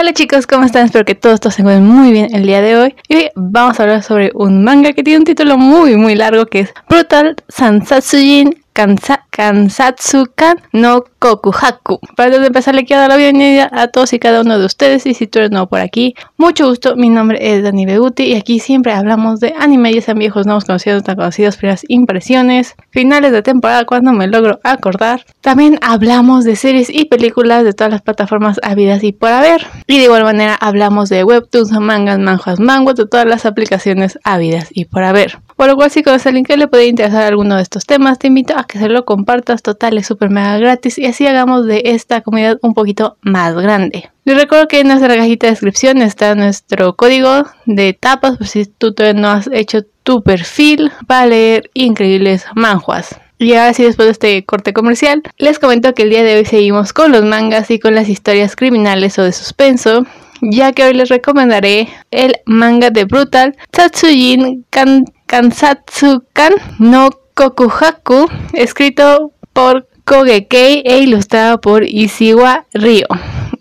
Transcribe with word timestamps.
Hola 0.00 0.14
chicos, 0.14 0.46
¿cómo 0.46 0.64
están? 0.64 0.86
Espero 0.86 1.04
que 1.04 1.14
todos, 1.14 1.40
todos 1.40 1.56
se 1.56 1.60
encuentren 1.60 1.86
muy 1.86 2.10
bien 2.10 2.34
el 2.34 2.46
día 2.46 2.62
de 2.62 2.74
hoy. 2.74 2.94
Y 3.06 3.16
hoy 3.16 3.30
vamos 3.34 3.78
a 3.78 3.82
hablar 3.82 4.02
sobre 4.02 4.30
un 4.34 4.64
manga 4.64 4.94
que 4.94 5.02
tiene 5.02 5.18
un 5.18 5.24
título 5.24 5.58
muy 5.58 5.94
muy 5.98 6.14
largo 6.14 6.46
que 6.46 6.60
es 6.60 6.72
Brutal 6.88 7.36
Sansatsujin 7.48 8.64
Kansa 8.72 9.26
Kansatsukan 9.30 10.60
no 10.72 11.04
Kokuhaku. 11.18 12.00
Para 12.16 12.36
empezar, 12.36 12.74
le 12.74 12.84
quiero 12.84 13.00
dar 13.02 13.10
la 13.10 13.16
bienvenida 13.16 13.68
a 13.72 13.88
todos 13.88 14.12
y 14.12 14.18
cada 14.18 14.40
uno 14.40 14.58
de 14.58 14.66
ustedes. 14.66 15.06
Y 15.06 15.14
si 15.14 15.26
tú 15.26 15.38
eres 15.38 15.50
nuevo 15.50 15.66
por 15.66 15.80
aquí, 15.80 16.14
mucho 16.36 16.68
gusto. 16.68 16.96
Mi 16.96 17.08
nombre 17.08 17.38
es 17.40 17.62
Dani 17.62 17.86
Beguti 17.86 18.24
y 18.24 18.34
aquí 18.36 18.58
siempre 18.58 18.92
hablamos 18.92 19.40
de 19.40 19.54
anime, 19.58 19.92
ya 19.94 20.02
sean 20.02 20.18
viejos, 20.18 20.46
nuevos 20.46 20.64
conocidos, 20.64 21.04
tan 21.04 21.16
conocidos, 21.16 21.56
primeras 21.56 21.84
impresiones, 21.88 22.74
finales 22.90 23.32
de 23.32 23.42
temporada 23.42 23.84
cuando 23.84 24.12
me 24.12 24.26
logro 24.26 24.60
acordar. 24.64 25.24
También 25.40 25.78
hablamos 25.82 26.44
de 26.44 26.56
series 26.56 26.90
y 26.90 27.04
películas 27.04 27.64
de 27.64 27.72
todas 27.72 27.92
las 27.92 28.02
plataformas 28.02 28.60
habidas 28.62 29.02
y 29.04 29.12
por 29.12 29.30
haber. 29.30 29.66
Y 29.86 29.98
de 29.98 30.04
igual 30.04 30.24
manera 30.24 30.54
hablamos 30.54 31.08
de 31.08 31.24
webtoons, 31.24 31.70
mangas, 31.72 32.18
manjas, 32.18 32.60
manguas, 32.60 32.96
de 32.96 33.06
todas 33.06 33.26
las 33.26 33.46
aplicaciones 33.46 34.18
habidas 34.24 34.68
y 34.70 34.86
por 34.86 35.04
haber. 35.04 35.38
Cual, 35.60 35.90
si 35.90 36.02
conoces 36.02 36.24
el 36.24 36.36
link 36.36 36.46
que 36.46 36.56
le 36.56 36.68
puede 36.68 36.86
interesar 36.86 37.24
alguno 37.24 37.56
de 37.56 37.62
estos 37.62 37.84
temas, 37.84 38.18
te 38.18 38.28
invito 38.28 38.56
a 38.56 38.64
que 38.64 38.78
se 38.78 38.88
lo 38.88 39.04
compartas 39.04 39.60
total, 39.60 39.98
es 39.98 40.06
súper 40.06 40.30
mega 40.30 40.56
gratis 40.56 40.96
y 40.96 41.04
así 41.04 41.26
hagamos 41.26 41.66
de 41.66 41.82
esta 41.84 42.22
comunidad 42.22 42.58
un 42.62 42.72
poquito 42.72 43.18
más 43.20 43.54
grande. 43.54 44.08
Les 44.24 44.38
recuerdo 44.38 44.68
que 44.68 44.80
en 44.80 44.88
nuestra 44.88 45.14
cajita 45.14 45.48
de 45.48 45.50
descripción 45.50 46.00
está 46.00 46.34
nuestro 46.34 46.96
código 46.96 47.44
de 47.66 47.92
tapas, 47.92 48.38
por 48.38 48.46
si 48.46 48.64
tú 48.64 48.94
todavía 48.94 49.20
no 49.20 49.28
has 49.28 49.50
hecho 49.52 49.82
tu 50.02 50.22
perfil 50.22 50.92
para 51.06 51.26
leer 51.26 51.70
increíbles 51.74 52.46
manjuas. 52.54 53.20
Y 53.36 53.52
ahora 53.52 53.74
sí, 53.74 53.82
después 53.82 54.06
de 54.06 54.12
este 54.12 54.44
corte 54.46 54.72
comercial, 54.72 55.22
les 55.36 55.58
comento 55.58 55.92
que 55.92 56.04
el 56.04 56.10
día 56.10 56.22
de 56.22 56.36
hoy 56.38 56.46
seguimos 56.46 56.94
con 56.94 57.12
los 57.12 57.22
mangas 57.26 57.70
y 57.70 57.78
con 57.78 57.94
las 57.94 58.08
historias 58.08 58.56
criminales 58.56 59.18
o 59.18 59.24
de 59.24 59.32
suspenso, 59.32 60.06
ya 60.40 60.72
que 60.72 60.84
hoy 60.84 60.94
les 60.94 61.08
recomendaré 61.08 61.88
el 62.10 62.36
manga 62.46 62.90
de 62.90 63.04
Brutal 63.04 63.56
Tatsujin 63.70 64.64
Kan 64.70 65.04
Kansatsukan 65.26 66.54
no 66.78 67.10
Kokuhaku, 67.34 68.28
escrito 68.52 69.32
por 69.52 69.86
Kogekei 70.04 70.82
e 70.84 70.98
ilustrado 70.98 71.60
por 71.60 71.84
Ishiwa 71.84 72.66
Ryo. 72.74 73.06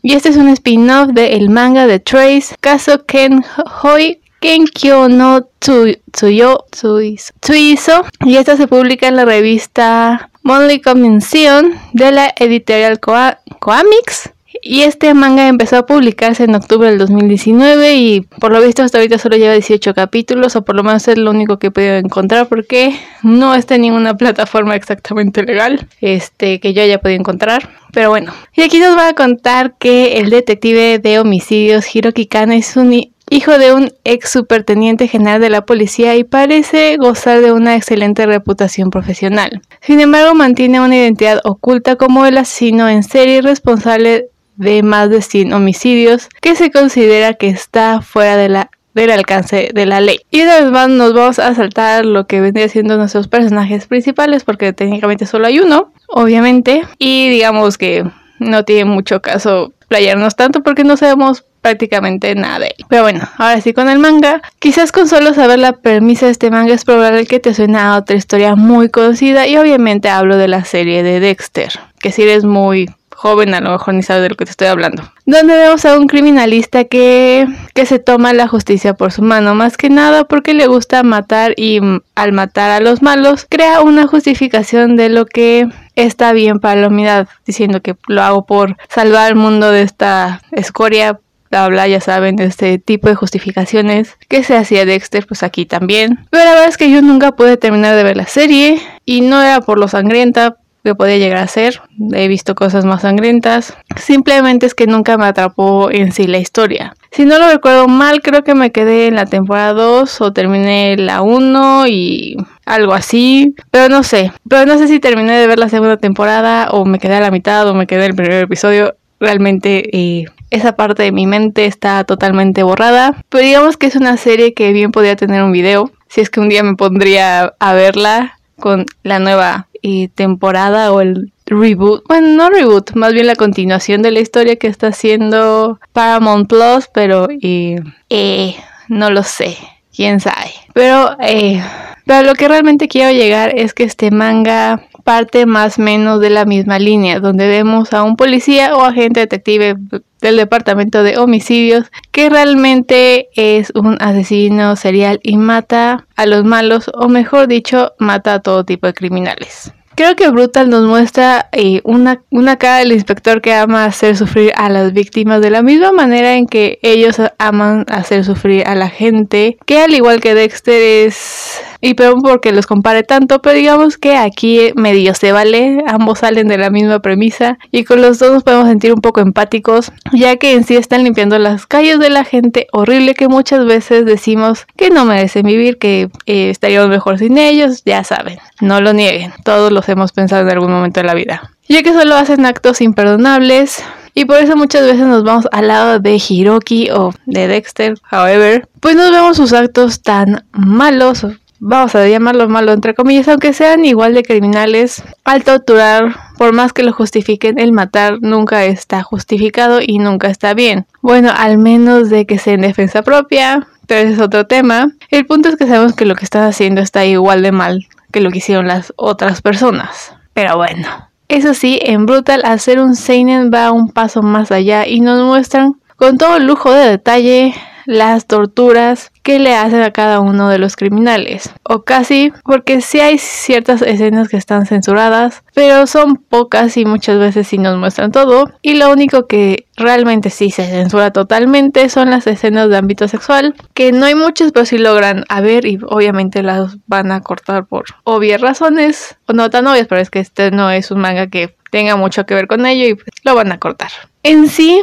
Y 0.02 0.14
este 0.14 0.30
es 0.30 0.38
un 0.38 0.50
spin-off 0.50 1.10
del 1.10 1.50
manga 1.50 1.86
de 1.86 2.00
Trace 2.00 2.56
Kaso 2.60 3.06
Ken 3.06 3.44
Hoi 3.82 4.20
Kenkyo 4.40 5.10
no 5.10 5.48
Tsuyo 5.60 6.66
Tsuiso. 6.72 8.06
Y 8.26 8.38
esta 8.38 8.58
se 8.58 8.68
publica 8.68 9.08
en 9.08 9.18
la 9.18 9.26
revista 9.26 10.30
Monthly 10.44 10.82
Convention 10.82 11.74
de 11.94 12.12
la 12.12 12.34
editorial 12.38 13.00
Coamix 13.00 14.32
y 14.62 14.82
este 14.82 15.14
manga 15.14 15.48
empezó 15.48 15.78
a 15.78 15.86
publicarse 15.86 16.44
en 16.44 16.56
octubre 16.56 16.90
del 16.90 16.98
2019 16.98 17.96
y 17.96 18.22
por 18.22 18.52
lo 18.52 18.62
visto 18.62 18.84
hasta 18.84 18.98
ahorita 18.98 19.18
solo 19.18 19.38
lleva 19.38 19.54
18 19.54 19.94
capítulos 19.94 20.56
o 20.56 20.64
por 20.64 20.76
lo 20.76 20.84
menos 20.84 21.08
es 21.08 21.18
lo 21.18 21.32
único 21.32 21.60
que 21.60 21.68
he 21.68 21.72
podido 21.72 21.96
encontrar 21.96 22.48
porque 22.48 22.96
no 23.24 23.56
está 23.56 23.76
en 23.76 23.82
ninguna 23.82 24.18
plataforma 24.18 24.76
exactamente 24.76 25.44
legal 25.44 25.88
este 26.02 26.60
que 26.60 26.74
yo 26.74 26.82
haya 26.82 27.00
podido 27.00 27.20
encontrar. 27.20 27.70
Pero 27.92 28.10
bueno, 28.10 28.34
y 28.56 28.62
aquí 28.62 28.80
nos 28.80 28.96
va 28.96 29.10
a 29.10 29.14
contar 29.14 29.76
que 29.80 30.20
el 30.20 30.30
detective 30.30 31.00
de 31.00 31.20
homicidios 31.20 31.96
Hiroki 31.96 32.28
Kana 32.28 32.56
es 32.56 32.78
un 32.78 32.94
hijo 33.30 33.58
de 33.58 33.74
un 33.74 33.92
ex 34.04 34.30
superteniente 34.30 35.08
general 35.08 35.42
de 35.42 35.50
la 35.50 35.66
policía 35.66 36.16
y 36.16 36.24
parece 36.24 36.98
gozar 36.98 37.42
de 37.42 37.52
una 37.52 37.76
excelente 37.76 38.26
reputación 38.26 38.90
profesional. 38.90 39.62
Sin 39.82 40.00
embargo, 40.00 40.34
mantiene 40.34 40.82
una 40.82 40.98
identidad 40.98 41.40
oculta 41.44 41.96
como 41.96 42.26
el 42.26 42.38
asesino 42.38 42.90
en 42.90 43.04
serie 43.04 43.42
responsable 43.42 44.30
de 44.60 44.84
más 44.84 45.10
de 45.10 45.22
100 45.22 45.54
homicidios 45.54 46.30
que 46.42 46.56
se 46.56 46.70
considera 46.70 47.34
que 47.34 47.48
está 47.48 48.02
fuera 48.02 48.36
de 48.38 48.50
la 48.50 48.70
del 48.94 49.12
alcance 49.12 49.70
de 49.74 49.86
la 49.86 50.02
ley. 50.02 50.20
Y 50.30 50.42
una 50.42 50.60
vez 50.60 50.72
más 50.72 50.90
nos 50.90 51.14
vamos 51.14 51.40
a 51.40 51.56
saltar 51.56 52.06
lo 52.06 52.28
que 52.28 52.42
vendría 52.42 52.68
siendo 52.68 52.98
nuestros 52.98 53.28
personajes 53.28 53.88
principales 53.88 54.44
porque 54.44 54.74
técnicamente 54.74 55.26
solo 55.26 55.48
hay 55.48 55.60
uno, 55.60 55.94
obviamente, 56.08 56.84
y 56.98 57.30
digamos 57.30 57.78
que 57.78 58.04
no 58.40 58.66
tiene 58.66 58.86
mucho 58.86 59.22
caso 59.22 59.72
playarnos 59.88 60.36
tanto 60.36 60.64
porque 60.64 60.84
no 60.84 60.98
sabemos 60.98 61.46
prácticamente 61.62 62.36
nada 62.36 62.60
de 62.60 62.68
él. 62.78 62.86
Pero 62.90 63.04
bueno, 63.04 63.30
ahora 63.38 63.62
sí 63.62 63.74
con 63.74 63.90
el 63.90 64.00
manga. 64.00 64.42
Quizás 64.60 64.92
con 64.92 65.08
solo 65.08 65.34
saber 65.34 65.60
la 65.60 65.74
premisa 65.74 66.26
de 66.26 66.34
este 66.34 66.52
manga 66.52 66.74
es 66.74 66.84
probable 66.84 67.26
que 67.26 67.40
te 67.40 67.54
suena 67.54 67.94
a 67.94 67.98
otra 67.98 68.18
historia 68.18 68.56
muy 68.56 68.90
conocida 68.90 69.48
y 69.48 69.56
obviamente 69.58 70.10
hablo 70.10 70.36
de 70.38 70.48
la 70.48 70.66
serie 70.66 71.04
de 71.04 71.20
Dexter, 71.20 71.72
que 72.00 72.12
si 72.12 72.24
eres 72.24 72.44
muy 72.44 72.90
joven 73.20 73.54
a 73.54 73.60
lo 73.60 73.72
mejor 73.72 73.96
ni 73.96 74.02
sabe 74.02 74.22
de 74.22 74.30
lo 74.30 74.36
que 74.36 74.46
te 74.46 74.52
estoy 74.52 74.68
hablando. 74.68 75.04
Donde 75.26 75.54
vemos 75.54 75.84
a 75.84 76.00
un 76.00 76.08
criminalista 76.08 76.86
que, 76.86 77.46
que 77.74 77.86
se 77.86 78.00
toma 78.00 78.32
la 78.32 78.48
justicia 78.48 78.94
por 78.94 79.12
su 79.12 79.22
mano, 79.24 79.56
más 79.56 79.76
que 79.76 79.90
nada 79.90 80.24
porque 80.24 80.54
le 80.54 80.68
gusta 80.68 81.04
matar 81.04 81.54
y 81.58 81.82
al 82.16 82.32
matar 82.32 82.72
a 82.72 82.80
los 82.80 83.02
malos 83.02 83.46
crea 83.50 83.82
una 83.82 84.08
justificación 84.08 84.96
de 84.96 85.10
lo 85.10 85.26
que 85.26 85.68
está 85.96 86.32
bien 86.32 86.60
para 86.60 86.80
la 86.80 86.88
humanidad, 86.88 87.28
diciendo 87.46 87.82
que 87.82 87.98
lo 88.08 88.22
hago 88.22 88.46
por 88.46 88.78
salvar 88.88 89.28
el 89.28 89.36
mundo 89.36 89.70
de 89.70 89.82
esta 89.82 90.42
escoria 90.52 91.20
bla 91.50 91.88
ya 91.88 92.00
saben, 92.00 92.40
este 92.40 92.78
tipo 92.78 93.10
de 93.10 93.16
justificaciones 93.16 94.16
que 94.28 94.44
se 94.44 94.56
hacía 94.56 94.86
Dexter, 94.86 95.26
pues 95.26 95.44
aquí 95.44 95.66
también. 95.66 96.26
Pero 96.30 96.46
la 96.46 96.52
verdad 96.52 96.70
es 96.70 96.78
que 96.78 96.92
yo 96.92 97.02
nunca 97.02 97.32
pude 97.32 97.58
terminar 97.58 97.96
de 97.96 98.04
ver 98.04 98.16
la 98.18 98.28
serie 98.28 98.80
y 99.04 99.22
no 99.22 99.42
era 99.42 99.60
por 99.62 99.80
lo 99.80 99.88
sangrienta, 99.88 100.58
que 100.84 100.96
podía 100.96 101.18
llegar 101.18 101.38
a 101.38 101.48
ser. 101.48 101.82
He 102.14 102.28
visto 102.28 102.56
cosas 102.56 102.86
más 102.86 103.02
sangrientas. 103.02 103.76
Simplemente 103.96 104.66
es 104.66 104.76
que 104.76 104.88
nunca 104.88 105.18
me 105.18 105.26
atrapó 105.26 105.92
en 105.92 106.12
sí 106.12 106.28
la 106.28 106.38
historia. 106.38 106.96
Si 107.12 107.26
no 107.26 107.40
lo 107.40 107.50
recuerdo 107.50 107.88
mal, 107.88 108.22
creo 108.22 108.44
que 108.44 108.56
me 108.56 108.72
quedé 108.72 109.08
en 109.08 109.16
la 109.16 109.26
temporada 109.26 109.74
2 109.74 110.22
o 110.22 110.34
terminé 110.34 110.96
la 110.98 111.22
1 111.22 111.88
y 111.88 112.38
algo 112.66 112.94
así. 112.94 113.56
Pero 113.72 113.90
no 113.90 114.04
sé. 114.04 114.32
Pero 114.48 114.66
no 114.66 114.78
sé 114.78 114.88
si 114.88 115.00
terminé 115.00 115.34
de 115.34 115.48
ver 115.48 115.60
la 115.60 115.70
segunda 115.70 115.98
temporada 115.98 116.70
o 116.72 116.86
me 116.86 117.00
quedé 117.00 117.16
a 117.16 117.22
la 117.22 117.32
mitad 117.32 117.68
o 117.68 117.74
me 117.74 117.88
quedé 117.88 118.06
en 118.06 118.12
el 118.12 118.16
primer 118.16 118.44
episodio. 118.44 118.96
Realmente 119.20 119.98
eh, 119.98 120.26
esa 120.50 120.76
parte 120.76 121.04
de 121.04 121.12
mi 121.12 121.28
mente 121.28 121.66
está 121.66 122.04
totalmente 122.04 122.64
borrada. 122.64 123.24
Pero 123.30 123.44
digamos 123.44 123.78
que 123.78 123.88
es 123.88 123.96
una 123.96 124.18
serie 124.18 124.54
que 124.54 124.72
bien 124.72 124.92
podría 124.92 125.16
tener 125.16 125.44
un 125.44 125.52
video. 125.52 125.92
Si 126.08 126.22
es 126.22 126.30
que 126.30 126.40
un 126.40 126.50
día 126.50 126.64
me 126.64 126.76
pondría 126.76 127.54
a 127.60 127.74
verla 127.74 128.40
con 128.60 128.86
la 129.04 129.20
nueva 129.20 129.69
y 129.82 130.10
temporada 130.10 130.92
o 130.92 131.02
el 131.02 131.32
reboot, 131.46 132.04
bueno, 132.08 132.28
no 132.30 132.50
reboot, 132.50 132.94
más 132.94 133.14
bien 133.14 133.28
la 133.28 133.36
continuación 133.36 134.02
de 134.02 134.12
la 134.12 134.20
historia 134.20 134.56
que 134.56 134.68
está 134.68 134.88
haciendo 134.88 135.80
Paramount 135.94 136.48
Plus, 136.48 136.90
pero 136.94 137.28
eh, 137.42 138.56
no 138.88 139.10
lo 139.10 139.24
sé, 139.24 139.58
quién 139.96 140.20
sabe. 140.20 140.52
Pero, 140.74 141.18
eh, 141.20 141.62
pero 142.06 142.24
lo 142.24 142.36
que 142.36 142.48
realmente 142.48 142.88
quiero 142.88 143.12
llegar 143.12 143.58
es 143.58 143.74
que 143.74 143.84
este 143.84 144.12
manga 144.12 144.89
parte 145.10 145.48
más 145.48 145.80
menos 145.80 146.22
de 146.22 146.30
la 146.30 146.46
misma 146.46 146.78
línea, 146.78 147.20
donde 147.20 147.48
vemos 147.48 147.94
a 147.94 148.04
un 148.04 148.16
policía 148.16 148.76
o 148.76 148.84
agente 148.84 149.22
detective 149.22 149.74
del 150.22 150.38
departamento 150.38 151.02
de 151.02 151.18
homicidios 151.18 151.92
que 152.12 152.30
realmente 152.30 153.30
es 153.34 153.72
un 153.74 153.98
asesino 154.00 154.76
serial 154.76 155.20
y 155.24 155.38
mata 155.38 156.06
a 156.16 156.28
los 156.28 156.46
malos 156.46 156.92
o 156.94 157.10
mejor 157.10 157.48
dicho 157.48 157.94
mata 157.98 158.36
a 158.36 158.40
todo 158.42 158.66
tipo 158.66 158.86
de 158.86 158.94
criminales. 158.94 159.74
Creo 159.96 160.16
que 160.16 160.30
Brutal 160.30 160.70
nos 160.70 160.86
muestra 160.86 161.50
eh, 161.54 161.82
una, 161.86 162.22
una 162.30 162.58
cara 162.58 162.78
del 162.78 162.92
inspector 162.92 163.42
que 163.42 163.56
ama 163.56 163.86
hacer 163.86 164.16
sufrir 164.16 164.52
a 164.58 164.70
las 164.70 164.94
víctimas 164.94 165.42
de 165.42 165.50
la 165.50 165.64
misma 165.64 165.92
manera 165.92 166.36
en 166.36 166.46
que 166.46 166.78
ellos 166.84 167.20
aman 167.40 167.84
hacer 167.90 168.24
sufrir 168.24 168.68
a 168.68 168.76
la 168.76 168.90
gente, 168.90 169.58
que 169.66 169.80
al 169.80 169.92
igual 169.96 170.22
que 170.22 170.36
Dexter 170.36 170.80
es 171.08 171.64
y 171.82 171.94
perdón 171.94 172.22
porque 172.22 172.52
los 172.52 172.68
compare 172.68 173.04
tanto, 173.04 173.42
pero 173.42 173.56
digamos 173.56 173.98
que 173.98 174.16
aquí 174.18 174.72
medio 174.76 175.14
se 175.14 175.32
vale, 175.32 175.84
ambos 175.88 176.20
salen 176.20 176.48
de 176.48 176.58
la 176.58 176.70
misma 176.70 177.00
premisa 177.00 177.58
y 177.72 177.84
con 177.84 178.02
los 178.02 178.20
dos 178.20 178.32
nos 178.34 178.44
podemos 178.44 178.68
sentir 178.68 178.94
un 178.94 179.02
poco 179.02 179.22
empáticos, 179.22 179.92
ya 180.12 180.36
que 180.38 180.54
en 180.54 180.64
sí 180.64 180.76
están 180.76 181.04
limpiando 181.04 181.40
las 181.40 181.66
calles 181.66 182.00
de 182.00 182.10
la 182.10 182.24
gente 182.24 182.68
horrible 182.74 183.14
que 183.14 183.28
muchas 183.28 183.66
veces 183.66 184.06
decimos 184.06 184.66
que 184.76 184.90
no 184.90 185.06
merecen 185.06 185.46
vivir, 185.46 185.78
que 185.78 186.10
eh, 186.26 186.50
estaríamos 186.50 186.90
mejor 186.90 187.18
sin 187.18 187.38
ellos, 187.38 187.84
ya 187.86 188.04
saben, 188.04 188.40
no 188.60 188.82
lo 188.82 188.94
nieguen, 188.94 189.32
todos 189.44 189.72
los 189.72 189.88
hemos 189.90 190.12
pensado 190.12 190.42
en 190.42 190.50
algún 190.50 190.72
momento 190.72 191.00
de 191.00 191.06
la 191.06 191.14
vida. 191.14 191.52
Ya 191.68 191.84
que 191.84 191.94
solo 191.94 192.16
hacen 192.16 192.46
actos 192.46 192.82
imperdonables, 192.82 193.84
y 194.16 194.26
por 194.26 194.38
eso 194.38 194.58
muchas 194.58 194.82
veces 194.82 195.06
nos 195.06 195.24
vamos 195.24 195.48
al 195.52 195.68
lado 195.68 196.00
de 196.00 196.20
Hiroki 196.28 196.90
o 196.90 197.14
de 197.26 197.48
Dexter, 197.48 197.94
however, 198.12 198.68
pues 198.80 198.96
nos 198.96 199.12
vemos 199.12 199.38
sus 199.38 199.54
actos 199.54 200.02
tan 200.02 200.44
malos 200.52 201.26
vamos 201.60 201.96
a 201.96 202.08
llamarlo 202.08 202.50
malo 202.50 202.72
entre 202.72 202.94
comillas, 202.94 203.28
aunque 203.28 203.54
sean 203.54 203.86
igual 203.86 204.14
de 204.14 204.24
criminales, 204.24 205.04
al 205.24 205.44
torturar, 205.44 206.16
por 206.38 206.54
más 206.54 206.74
que 206.74 206.84
lo 206.84 206.94
justifiquen, 206.94 207.60
el 207.60 207.72
matar 207.72 208.20
nunca 208.22 208.66
está 208.66 209.04
justificado 209.04 209.80
y 209.82 210.00
nunca 210.00 210.28
está 210.30 210.54
bien. 210.54 210.86
Bueno, 211.02 211.32
al 211.36 211.58
menos 211.58 212.10
de 212.10 212.26
que 212.26 212.40
sea 212.40 212.54
en 212.54 212.62
defensa 212.62 213.04
propia, 213.04 213.68
pero 213.88 214.02
ese 214.02 214.14
es 214.14 214.20
otro 214.20 214.46
tema. 214.46 214.92
El 215.10 215.26
punto 215.26 215.50
es 215.50 215.56
que 215.56 215.68
sabemos 215.68 215.94
que 215.94 216.06
lo 216.06 216.16
que 216.16 216.26
están 216.26 216.44
haciendo 216.44 216.82
está 216.82 217.06
igual 217.06 217.42
de 217.42 217.52
mal 217.52 217.88
que 218.12 218.22
lo 218.22 218.32
que 218.32 218.40
hicieron 218.40 218.68
las 218.68 218.94
otras 218.96 219.42
personas. 219.42 220.14
Pero 220.34 220.58
bueno. 220.58 220.88
Eso 221.28 221.54
sí, 221.54 221.80
en 221.84 222.06
Brutal 222.06 222.42
hacer 222.44 222.80
un 222.80 222.96
seinen 222.96 223.52
va 223.54 223.72
un 223.72 223.90
paso 223.90 224.24
más 224.24 224.52
allá 224.52 224.88
y 224.88 225.00
nos 225.00 225.24
muestran 225.24 225.76
con 225.96 226.18
todo 226.18 226.40
lujo 226.40 226.72
de 226.72 226.90
detalle 226.90 227.54
las 227.90 228.28
torturas 228.28 229.12
que 229.24 229.40
le 229.40 229.56
hacen 229.56 229.82
a 229.82 229.90
cada 229.90 230.20
uno 230.20 230.48
de 230.50 230.60
los 230.60 230.76
criminales. 230.76 231.52
O 231.64 231.82
casi, 231.82 232.32
porque 232.44 232.82
sí 232.82 233.00
hay 233.00 233.18
ciertas 233.18 233.82
escenas 233.82 234.30
que 234.30 234.38
están 234.38 234.68
censuradas, 234.68 235.44
pero 235.56 235.88
son 235.88 236.18
pocas 236.18 236.78
y 236.78 236.86
muchas 236.86 237.18
veces 237.18 237.48
sí 237.48 237.58
nos 237.58 237.80
muestran 237.80 238.12
todo. 238.12 238.52
Y 238.62 238.76
lo 238.76 238.92
único 238.92 239.26
que 239.26 239.66
realmente 239.76 240.30
sí 240.30 240.52
se 240.52 240.68
censura 240.68 241.12
totalmente 241.12 241.90
son 241.90 242.12
las 242.12 242.28
escenas 242.28 242.70
de 242.70 242.78
ámbito 242.78 243.08
sexual, 243.08 243.56
que 243.74 243.92
no 243.92 244.06
hay 244.06 244.14
muchas, 244.14 244.52
pero 244.52 244.68
sí 244.68 244.78
logran 244.78 245.26
a 245.28 245.42
ver 245.42 245.66
y 245.66 245.80
obviamente 245.88 246.44
las 246.44 246.78
van 246.86 247.12
a 247.12 247.22
cortar 247.22 247.66
por 247.66 247.86
obvias 248.04 248.40
razones, 248.40 249.18
o 249.26 249.34
no 249.34 249.50
tan 249.50 249.66
obvias, 249.66 249.88
pero 249.88 250.00
es 250.00 250.12
que 250.12 250.20
este 250.20 250.52
no 250.52 250.70
es 250.70 250.92
un 250.92 251.00
manga 251.00 251.26
que 251.26 251.56
tenga 251.72 251.96
mucho 251.96 252.28
que 252.28 252.36
ver 252.36 252.46
con 252.46 252.68
ello 252.68 252.88
y 252.88 252.94
pues, 252.94 253.08
lo 253.24 253.34
van 253.34 253.52
a 253.52 253.58
cortar. 253.58 253.90
En 254.24 254.50
sí, 254.50 254.82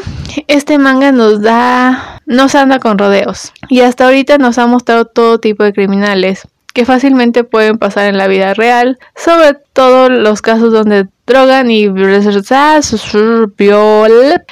este 0.49 0.79
manga 0.79 1.13
nos 1.13 1.43
da, 1.43 2.21
nos 2.25 2.55
anda 2.55 2.79
con 2.79 2.99
rodeos. 2.99 3.53
Y 3.69 3.81
hasta 3.81 4.07
ahorita 4.07 4.39
nos 4.39 4.59
ha 4.59 4.67
mostrado 4.67 5.05
todo 5.05 5.39
tipo 5.39 5.63
de 5.63 5.73
criminales 5.73 6.49
que 6.73 6.85
fácilmente 6.85 7.45
pueden 7.45 7.79
pasar 7.79 8.07
en 8.07 8.19
la 8.19 8.27
vida 8.29 8.55
real, 8.55 8.99
sobre 9.15 9.55
todo 9.73 10.11
los 10.11 10.43
casos 10.43 10.73
donde 10.73 11.09
drogan 11.27 11.71
y 11.71 11.87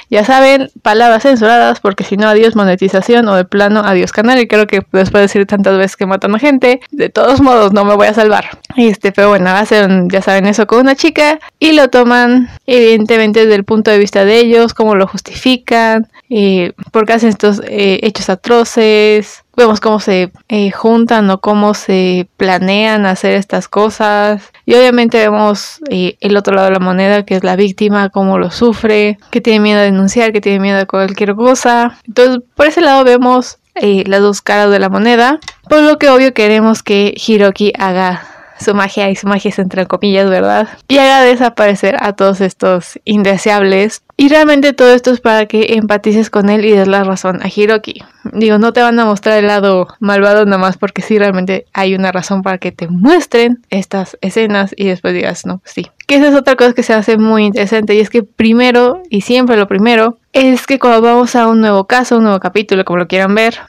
ya 0.09 0.25
saben, 0.25 0.69
palabras 0.81 1.23
censuradas 1.23 1.79
porque 1.79 2.03
si 2.03 2.17
no 2.17 2.27
adiós 2.27 2.55
monetización 2.55 3.27
o 3.27 3.35
de 3.35 3.45
plano 3.45 3.81
adiós 3.85 4.11
canal 4.11 4.39
y 4.39 4.47
creo 4.47 4.67
que 4.67 4.85
después 4.91 5.13
de 5.13 5.21
decir 5.21 5.45
tantas 5.45 5.77
veces 5.77 5.95
que 5.95 6.05
matan 6.05 6.35
a 6.35 6.39
gente, 6.39 6.81
de 6.91 7.09
todos 7.09 7.41
modos 7.41 7.73
no 7.73 7.85
me 7.85 7.95
voy 7.95 8.07
a 8.07 8.13
salvar. 8.13 8.59
Este, 8.75 9.11
pero 9.11 9.29
bueno, 9.29 9.49
hacen, 9.49 10.09
ya 10.09 10.21
saben 10.21 10.45
eso 10.47 10.67
con 10.67 10.79
una 10.79 10.95
chica 10.95 11.39
y 11.59 11.73
lo 11.73 11.89
toman 11.89 12.49
evidentemente 12.65 13.41
desde 13.41 13.55
el 13.55 13.63
punto 13.63 13.91
de 13.91 13.99
vista 13.99 14.25
de 14.25 14.39
ellos, 14.39 14.73
cómo 14.73 14.95
lo 14.95 15.07
justifican, 15.07 16.07
eh, 16.29 16.73
porque 16.91 17.13
hacen 17.13 17.29
estos 17.29 17.61
eh, 17.65 17.99
hechos 18.03 18.29
atroces, 18.29 19.44
vemos 19.55 19.79
cómo 19.79 19.99
se 19.99 20.31
eh, 20.49 20.71
juntan 20.71 21.29
o 21.29 21.39
cómo 21.39 21.73
se 21.73 22.27
planean 22.37 23.05
hacer 23.05 23.33
estas 23.33 23.67
cosas. 23.67 24.51
Y 24.65 24.75
obviamente 24.75 25.17
vemos 25.17 25.79
eh, 25.89 26.17
el 26.21 26.37
otro 26.37 26.55
lado 26.55 26.67
de 26.67 26.73
la 26.73 26.79
moneda, 26.79 27.23
que 27.23 27.35
es 27.35 27.43
la 27.43 27.55
víctima, 27.55 28.09
cómo 28.09 28.37
lo 28.37 28.51
sufre, 28.51 29.17
que 29.31 29.41
tiene 29.41 29.59
miedo 29.59 29.79
a 29.79 29.83
denunciar, 29.83 30.33
que 30.33 30.41
tiene 30.41 30.59
miedo 30.59 30.79
a 30.79 30.85
cualquier 30.85 31.35
cosa. 31.35 31.97
Entonces, 32.07 32.39
por 32.55 32.67
ese 32.67 32.81
lado 32.81 33.03
vemos 33.03 33.57
eh, 33.75 34.03
las 34.07 34.21
dos 34.21 34.41
caras 34.41 34.71
de 34.71 34.79
la 34.79 34.89
moneda. 34.89 35.39
Por 35.69 35.81
lo 35.81 35.97
que 35.97 36.09
obvio 36.09 36.33
queremos 36.33 36.83
que 36.83 37.13
Hiroki 37.15 37.73
haga 37.77 38.34
su 38.59 38.73
magia 38.73 39.09
y 39.09 39.15
su 39.15 39.27
magia 39.27 39.49
es 39.49 39.59
entre 39.59 39.85
comillas, 39.85 40.29
¿verdad? 40.29 40.67
Y 40.87 40.97
haga 40.97 41.21
desaparecer 41.21 41.97
a 41.99 42.13
todos 42.13 42.41
estos 42.41 42.99
indeseables. 43.05 44.01
Y 44.17 44.29
realmente 44.29 44.73
todo 44.73 44.93
esto 44.93 45.11
es 45.11 45.19
para 45.19 45.45
que 45.45 45.73
empatices 45.73 46.29
con 46.29 46.49
él 46.49 46.63
y 46.63 46.71
des 46.71 46.87
la 46.87 47.03
razón 47.03 47.41
a 47.43 47.49
Hiroki. 47.53 48.01
Digo, 48.31 48.57
no 48.57 48.71
te 48.71 48.81
van 48.81 48.99
a 48.99 49.05
mostrar 49.05 49.39
el 49.39 49.47
lado 49.47 49.87
malvado 49.99 50.45
nada 50.45 50.57
más 50.57 50.77
porque 50.77 51.01
sí 51.01 51.19
realmente 51.19 51.65
hay 51.73 51.95
una 51.95 52.11
razón 52.11 52.41
para 52.41 52.57
que 52.57 52.71
te 52.71 52.87
muestren 52.87 53.61
estas 53.69 54.17
escenas 54.21 54.73
y 54.77 54.85
después 54.85 55.13
digas, 55.13 55.45
no, 55.45 55.61
sí. 55.65 55.87
Que 56.07 56.15
esa 56.15 56.29
es 56.29 56.35
otra 56.35 56.55
cosa 56.55 56.73
que 56.73 56.83
se 56.83 56.93
hace 56.93 57.17
muy 57.17 57.45
interesante 57.45 57.93
y 57.95 57.99
es 57.99 58.09
que 58.09 58.23
primero 58.23 59.01
y 59.09 59.21
siempre 59.21 59.57
lo 59.57 59.67
primero 59.67 60.17
es 60.31 60.65
que 60.65 60.79
cuando 60.79 61.01
vamos 61.01 61.35
a 61.35 61.47
un 61.47 61.59
nuevo 61.59 61.85
caso, 61.85 62.17
un 62.17 62.23
nuevo 62.23 62.39
capítulo, 62.39 62.85
como 62.85 62.99
lo 62.99 63.07
quieran 63.07 63.35
ver, 63.35 63.59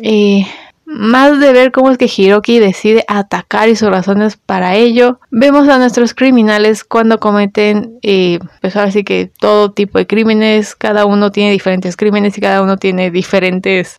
y 0.00 0.46
más 0.92 1.40
de 1.40 1.52
ver 1.52 1.72
cómo 1.72 1.90
es 1.90 1.98
que 1.98 2.10
Hiroki 2.14 2.58
decide 2.58 3.04
atacar 3.08 3.68
y 3.68 3.76
sus 3.76 3.88
razones 3.88 4.36
para 4.36 4.76
ello, 4.76 5.18
vemos 5.30 5.68
a 5.68 5.78
nuestros 5.78 6.14
criminales 6.14 6.84
cuando 6.84 7.18
cometen, 7.18 7.98
eh, 8.02 8.38
pues 8.60 8.76
ahora 8.76 8.90
sí 8.90 9.04
que 9.04 9.30
todo 9.38 9.72
tipo 9.72 9.98
de 9.98 10.06
crímenes, 10.06 10.74
cada 10.74 11.06
uno 11.06 11.32
tiene 11.32 11.50
diferentes 11.50 11.96
crímenes 11.96 12.36
y 12.36 12.40
cada 12.40 12.62
uno 12.62 12.76
tiene 12.76 13.10
diferentes 13.10 13.98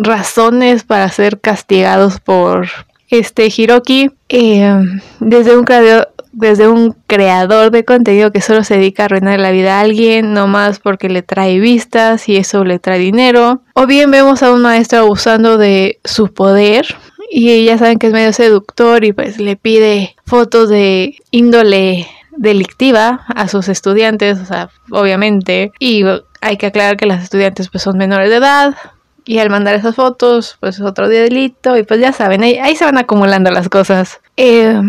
razones 0.00 0.84
para 0.84 1.08
ser 1.10 1.40
castigados 1.40 2.20
por 2.20 2.68
este 3.08 3.48
Hiroki. 3.54 4.10
Eh, 4.28 4.82
desde 5.20 5.56
un 5.56 5.64
desde 6.32 6.68
un 6.68 6.96
creador 7.06 7.70
de 7.70 7.84
contenido 7.84 8.32
que 8.32 8.40
solo 8.40 8.64
se 8.64 8.74
dedica 8.74 9.02
a 9.02 9.06
arruinar 9.06 9.38
la 9.38 9.50
vida 9.50 9.78
a 9.78 9.80
alguien, 9.80 10.32
no 10.32 10.46
más 10.46 10.78
porque 10.78 11.08
le 11.08 11.22
trae 11.22 11.60
vistas 11.60 12.28
y 12.28 12.36
eso 12.36 12.64
le 12.64 12.78
trae 12.78 12.98
dinero. 12.98 13.62
O 13.74 13.86
bien 13.86 14.10
vemos 14.10 14.42
a 14.42 14.52
un 14.52 14.62
maestro 14.62 15.00
abusando 15.00 15.58
de 15.58 16.00
su 16.04 16.32
poder 16.32 16.86
y 17.30 17.64
ya 17.64 17.78
saben 17.78 17.98
que 17.98 18.08
es 18.08 18.12
medio 18.12 18.32
seductor 18.32 19.04
y 19.04 19.12
pues 19.12 19.38
le 19.38 19.56
pide 19.56 20.16
fotos 20.26 20.68
de 20.68 21.16
índole 21.30 22.06
delictiva 22.36 23.24
a 23.28 23.48
sus 23.48 23.68
estudiantes, 23.68 24.38
o 24.38 24.44
sea, 24.46 24.70
obviamente. 24.90 25.72
Y 25.78 26.04
hay 26.40 26.56
que 26.56 26.66
aclarar 26.66 26.96
que 26.96 27.06
las 27.06 27.22
estudiantes 27.22 27.68
pues 27.68 27.82
son 27.82 27.98
menores 27.98 28.30
de 28.30 28.36
edad, 28.36 28.74
y 29.24 29.38
al 29.38 29.50
mandar 29.50 29.74
esas 29.74 29.94
fotos, 29.94 30.56
pues 30.60 30.76
es 30.76 30.82
otro 30.82 31.08
delito. 31.08 31.76
Y 31.76 31.84
pues 31.84 32.00
ya 32.00 32.12
saben, 32.12 32.42
ahí, 32.42 32.58
ahí 32.58 32.76
se 32.76 32.84
van 32.84 32.98
acumulando 32.98 33.50
las 33.50 33.68
cosas. 33.68 34.20
Eh, 34.36 34.80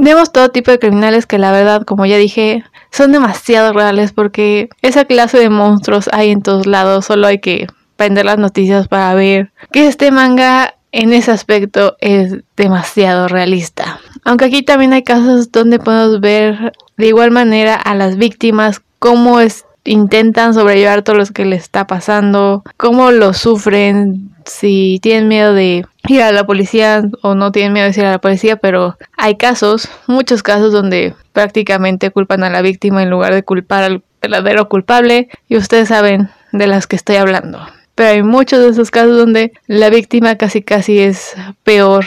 Vemos 0.00 0.30
todo 0.30 0.50
tipo 0.50 0.70
de 0.70 0.78
criminales 0.78 1.26
que 1.26 1.38
la 1.38 1.50
verdad, 1.50 1.82
como 1.82 2.06
ya 2.06 2.16
dije, 2.16 2.62
son 2.92 3.10
demasiado 3.10 3.72
reales 3.72 4.12
porque 4.12 4.68
esa 4.80 5.04
clase 5.04 5.38
de 5.38 5.50
monstruos 5.50 6.08
hay 6.12 6.30
en 6.30 6.40
todos 6.40 6.68
lados, 6.68 7.06
solo 7.06 7.26
hay 7.26 7.40
que 7.40 7.66
prender 7.96 8.24
las 8.24 8.38
noticias 8.38 8.86
para 8.86 9.12
ver 9.14 9.50
que 9.72 9.88
este 9.88 10.12
manga 10.12 10.76
en 10.92 11.12
ese 11.12 11.32
aspecto 11.32 11.96
es 12.00 12.36
demasiado 12.56 13.26
realista. 13.26 13.98
Aunque 14.24 14.44
aquí 14.44 14.62
también 14.62 14.92
hay 14.92 15.02
casos 15.02 15.50
donde 15.50 15.80
podemos 15.80 16.20
ver 16.20 16.72
de 16.96 17.06
igual 17.08 17.32
manera 17.32 17.74
a 17.74 17.96
las 17.96 18.16
víctimas 18.16 18.80
cómo 19.00 19.40
es, 19.40 19.64
intentan 19.82 20.54
sobrellevar 20.54 21.02
todo 21.02 21.16
lo 21.16 21.26
que 21.26 21.44
les 21.44 21.64
está 21.64 21.88
pasando, 21.88 22.62
cómo 22.76 23.10
lo 23.10 23.34
sufren, 23.34 24.30
si 24.48 24.98
tienen 25.02 25.28
miedo 25.28 25.54
de 25.54 25.84
ir 26.08 26.22
a 26.22 26.32
la 26.32 26.44
policía 26.46 27.02
o 27.22 27.34
no 27.34 27.52
tienen 27.52 27.72
miedo 27.72 27.90
de 27.90 28.00
ir 28.00 28.06
a 28.06 28.12
la 28.12 28.20
policía, 28.20 28.56
pero 28.56 28.96
hay 29.16 29.36
casos, 29.36 29.88
muchos 30.06 30.42
casos 30.42 30.72
donde 30.72 31.14
prácticamente 31.32 32.10
culpan 32.10 32.44
a 32.44 32.50
la 32.50 32.62
víctima 32.62 33.02
en 33.02 33.10
lugar 33.10 33.34
de 33.34 33.44
culpar 33.44 33.84
al 33.84 34.02
verdadero 34.20 34.68
culpable 34.68 35.28
y 35.48 35.56
ustedes 35.56 35.88
saben 35.88 36.30
de 36.52 36.66
las 36.66 36.86
que 36.86 36.96
estoy 36.96 37.16
hablando. 37.16 37.60
Pero 37.94 38.10
hay 38.10 38.22
muchos 38.22 38.60
de 38.60 38.68
esos 38.70 38.90
casos 38.90 39.16
donde 39.16 39.52
la 39.66 39.90
víctima 39.90 40.36
casi 40.36 40.62
casi 40.62 41.00
es 41.00 41.34
peor 41.62 42.06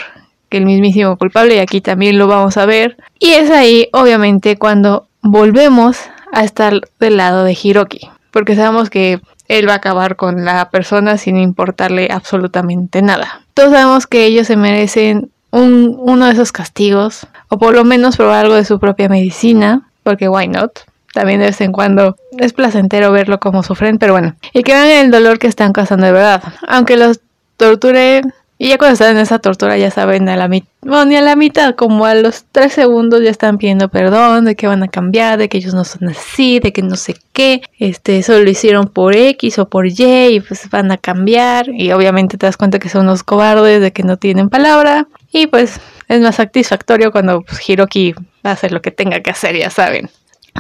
que 0.49 0.57
el 0.57 0.65
mismísimo 0.65 1.17
culpable 1.17 1.55
y 1.55 1.59
aquí 1.59 1.81
también 1.81 2.17
lo 2.17 2.27
vamos 2.27 2.57
a 2.57 2.65
ver. 2.65 2.97
Y 3.19 3.31
es 3.31 3.49
ahí 3.49 3.87
obviamente 3.93 4.57
cuando 4.57 5.07
volvemos 5.21 5.97
a 6.33 6.43
estar 6.43 6.81
del 6.99 7.17
lado 7.17 7.43
de 7.43 7.57
Hiroki, 7.61 8.09
porque 8.31 8.55
sabemos 8.55 8.89
que 8.89 9.19
él 9.51 9.67
va 9.67 9.73
a 9.73 9.77
acabar 9.77 10.15
con 10.15 10.45
la 10.45 10.69
persona 10.69 11.17
sin 11.17 11.35
importarle 11.35 12.07
absolutamente 12.09 13.01
nada. 13.01 13.41
Todos 13.53 13.71
sabemos 13.71 14.07
que 14.07 14.25
ellos 14.25 14.47
se 14.47 14.55
merecen 14.55 15.29
un, 15.51 15.97
uno 15.99 16.27
de 16.27 16.31
esos 16.31 16.53
castigos, 16.53 17.27
o 17.49 17.57
por 17.57 17.75
lo 17.75 17.83
menos 17.83 18.15
probar 18.15 18.45
algo 18.45 18.55
de 18.55 18.63
su 18.63 18.79
propia 18.79 19.09
medicina, 19.09 19.89
porque 20.03 20.29
why 20.29 20.47
not? 20.47 20.79
También 21.13 21.41
de 21.41 21.47
vez 21.47 21.59
en 21.59 21.73
cuando 21.73 22.15
es 22.37 22.53
placentero 22.53 23.11
verlo 23.11 23.41
como 23.41 23.61
sufren, 23.61 23.97
pero 23.97 24.13
bueno. 24.13 24.35
Y 24.53 24.63
que 24.63 24.71
vean 24.71 24.87
el 24.87 25.11
dolor 25.11 25.37
que 25.37 25.47
están 25.47 25.73
causando 25.73 26.05
de 26.05 26.13
verdad. 26.13 26.41
Aunque 26.69 26.95
los 26.95 27.19
torture 27.57 28.21
y 28.61 28.67
ya 28.67 28.77
cuando 28.77 28.93
están 28.93 29.15
en 29.15 29.23
esa 29.23 29.39
tortura 29.39 29.75
ya 29.75 29.89
saben 29.89 30.29
a 30.29 30.35
la 30.35 30.47
mitad, 30.47 30.69
bueno, 30.83 31.05
ni 31.05 31.15
a 31.15 31.21
la 31.21 31.35
mitad, 31.35 31.73
como 31.73 32.05
a 32.05 32.13
los 32.13 32.45
tres 32.51 32.73
segundos 32.73 33.23
ya 33.23 33.31
están 33.31 33.57
pidiendo 33.57 33.89
perdón, 33.89 34.45
de 34.45 34.55
que 34.55 34.67
van 34.67 34.83
a 34.83 34.87
cambiar, 34.87 35.39
de 35.39 35.49
que 35.49 35.57
ellos 35.57 35.73
no 35.73 35.83
son 35.83 36.09
así, 36.09 36.59
de 36.59 36.71
que 36.71 36.83
no 36.83 36.95
sé 36.95 37.15
qué, 37.33 37.63
este, 37.79 38.21
solo 38.21 38.43
lo 38.43 38.51
hicieron 38.51 38.87
por 38.87 39.15
X 39.15 39.57
o 39.57 39.67
por 39.67 39.87
Y 39.87 40.35
y 40.35 40.39
pues 40.41 40.69
van 40.69 40.91
a 40.91 40.97
cambiar 40.97 41.69
y 41.69 41.91
obviamente 41.91 42.37
te 42.37 42.45
das 42.45 42.55
cuenta 42.55 42.77
que 42.77 42.87
son 42.87 43.07
unos 43.07 43.23
cobardes, 43.23 43.81
de 43.81 43.91
que 43.91 44.03
no 44.03 44.17
tienen 44.17 44.51
palabra 44.51 45.07
y 45.31 45.47
pues 45.47 45.81
es 46.07 46.21
más 46.21 46.35
satisfactorio 46.35 47.11
cuando 47.11 47.41
pues, 47.41 47.67
Hiroki 47.67 48.13
hacer 48.43 48.73
lo 48.73 48.83
que 48.83 48.91
tenga 48.91 49.21
que 49.21 49.31
hacer, 49.31 49.57
ya 49.57 49.71
saben. 49.71 50.11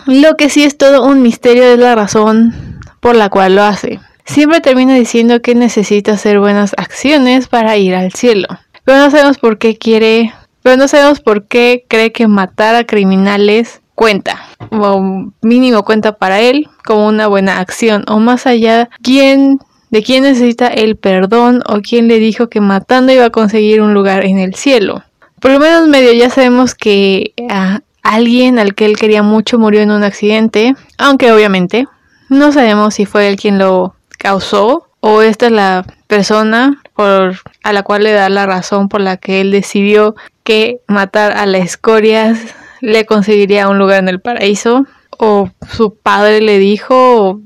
Lo 0.07 0.37
que 0.37 0.49
sí 0.49 0.63
es 0.63 0.75
todo 0.75 1.03
un 1.05 1.21
misterio 1.21 1.65
es 1.65 1.77
la 1.77 1.93
razón 1.93 2.79
por 2.99 3.15
la 3.15 3.29
cual 3.29 3.53
lo 3.53 3.61
hace. 3.61 3.99
Siempre 4.25 4.61
termina 4.61 4.95
diciendo 4.95 5.41
que 5.41 5.55
necesita 5.55 6.13
hacer 6.13 6.39
buenas 6.39 6.73
acciones 6.77 7.47
para 7.47 7.77
ir 7.77 7.95
al 7.95 8.11
cielo. 8.13 8.47
Pero 8.83 8.97
no 8.97 9.11
sabemos 9.11 9.37
por 9.37 9.57
qué 9.57 9.77
quiere, 9.77 10.33
pero 10.61 10.77
no 10.77 10.87
sabemos 10.87 11.19
por 11.19 11.47
qué 11.47 11.85
cree 11.87 12.11
que 12.11 12.27
matar 12.27 12.75
a 12.75 12.85
criminales 12.85 13.81
cuenta, 13.95 14.41
o 14.71 15.29
mínimo 15.41 15.83
cuenta 15.83 16.17
para 16.17 16.39
él 16.39 16.67
como 16.83 17.07
una 17.07 17.27
buena 17.27 17.59
acción, 17.59 18.03
o 18.07 18.19
más 18.19 18.47
allá, 18.47 18.89
quién 19.03 19.59
de 19.91 20.01
quién 20.01 20.23
necesita 20.23 20.67
el 20.67 20.95
perdón 20.95 21.61
o 21.67 21.81
quién 21.81 22.07
le 22.07 22.17
dijo 22.17 22.47
que 22.47 22.61
matando 22.61 23.11
iba 23.11 23.25
a 23.25 23.29
conseguir 23.29 23.81
un 23.81 23.93
lugar 23.93 24.25
en 24.25 24.39
el 24.39 24.55
cielo. 24.55 25.03
Por 25.39 25.51
lo 25.51 25.59
menos 25.59 25.87
medio 25.87 26.13
ya 26.13 26.29
sabemos 26.29 26.75
que 26.75 27.33
a 27.49 27.81
alguien 28.01 28.57
al 28.57 28.73
que 28.73 28.85
él 28.85 28.97
quería 28.97 29.21
mucho 29.21 29.59
murió 29.59 29.81
en 29.81 29.91
un 29.91 30.03
accidente, 30.03 30.75
aunque 30.97 31.31
obviamente 31.31 31.87
no 32.29 32.51
sabemos 32.53 32.95
si 32.95 33.05
fue 33.05 33.27
él 33.27 33.35
quien 33.35 33.59
lo 33.59 33.95
causó 34.21 34.87
o 34.99 35.23
esta 35.23 35.47
es 35.47 35.51
la 35.51 35.85
persona 36.07 36.81
por, 36.95 37.37
a 37.63 37.73
la 37.73 37.81
cual 37.81 38.03
le 38.03 38.11
da 38.11 38.29
la 38.29 38.45
razón 38.45 38.87
por 38.87 39.01
la 39.01 39.17
que 39.17 39.41
él 39.41 39.49
decidió 39.49 40.15
que 40.43 40.79
matar 40.87 41.31
a 41.31 41.45
la 41.47 41.57
escoria 41.57 42.35
le 42.81 43.05
conseguiría 43.05 43.67
un 43.67 43.79
lugar 43.79 43.99
en 43.99 44.09
el 44.09 44.21
paraíso 44.21 44.85
o 45.17 45.49
su 45.71 45.95
padre 45.95 46.41
le 46.41 46.59
dijo, 46.59 46.95
o, 47.29 47.39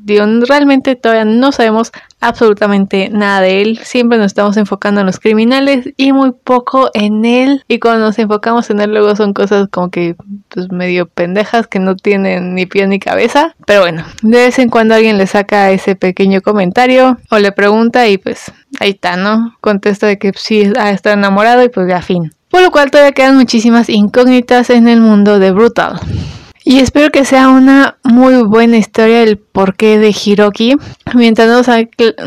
realmente 0.47 0.95
todavía 0.95 1.25
no 1.25 1.51
sabemos 1.51 1.91
absolutamente 2.25 3.09
nada 3.09 3.41
de 3.41 3.61
él. 3.61 3.79
Siempre 3.83 4.17
nos 4.17 4.27
estamos 4.27 4.57
enfocando 4.57 5.01
en 5.01 5.07
los 5.07 5.19
criminales 5.19 5.89
y 5.97 6.11
muy 6.11 6.31
poco 6.31 6.89
en 6.93 7.23
él. 7.25 7.63
Y 7.67 7.79
cuando 7.79 8.05
nos 8.05 8.19
enfocamos 8.19 8.69
en 8.69 8.81
él 8.81 8.91
luego 8.91 9.15
son 9.15 9.33
cosas 9.33 9.67
como 9.69 9.89
que 9.89 10.15
pues 10.49 10.71
medio 10.71 11.07
pendejas 11.07 11.67
que 11.67 11.79
no 11.79 11.95
tienen 11.95 12.55
ni 12.55 12.65
pie 12.65 12.87
ni 12.87 12.99
cabeza. 12.99 13.55
Pero 13.65 13.81
bueno, 13.81 14.05
de 14.21 14.37
vez 14.37 14.59
en 14.59 14.69
cuando 14.69 14.95
alguien 14.95 15.17
le 15.17 15.27
saca 15.27 15.71
ese 15.71 15.95
pequeño 15.95 16.41
comentario 16.41 17.17
o 17.29 17.37
le 17.37 17.51
pregunta 17.51 18.07
y 18.07 18.17
pues 18.17 18.51
ahí 18.79 18.91
está, 18.91 19.15
¿no? 19.17 19.55
Contesta 19.61 20.07
de 20.07 20.17
que 20.17 20.31
sí 20.35 20.61
estado 20.61 21.15
enamorado 21.15 21.63
y 21.63 21.69
pues 21.69 21.87
ya 21.87 22.01
fin. 22.01 22.31
Por 22.49 22.61
lo 22.61 22.71
cual 22.71 22.89
todavía 22.89 23.11
quedan 23.11 23.35
muchísimas 23.35 23.89
incógnitas 23.89 24.69
en 24.69 24.87
el 24.87 25.01
mundo 25.01 25.39
de 25.39 25.51
Brutal. 25.51 25.99
Y 26.67 26.79
espero 26.79 27.11
que 27.11 27.25
sea 27.25 27.49
una 27.49 27.99
muy 28.03 28.41
buena 28.41 28.77
historia 28.77 29.21
el 29.21 29.37
porqué 29.37 29.99
de 29.99 30.09
Hiroki. 30.09 30.75
Mientras 31.13 31.47
no, 31.47 31.61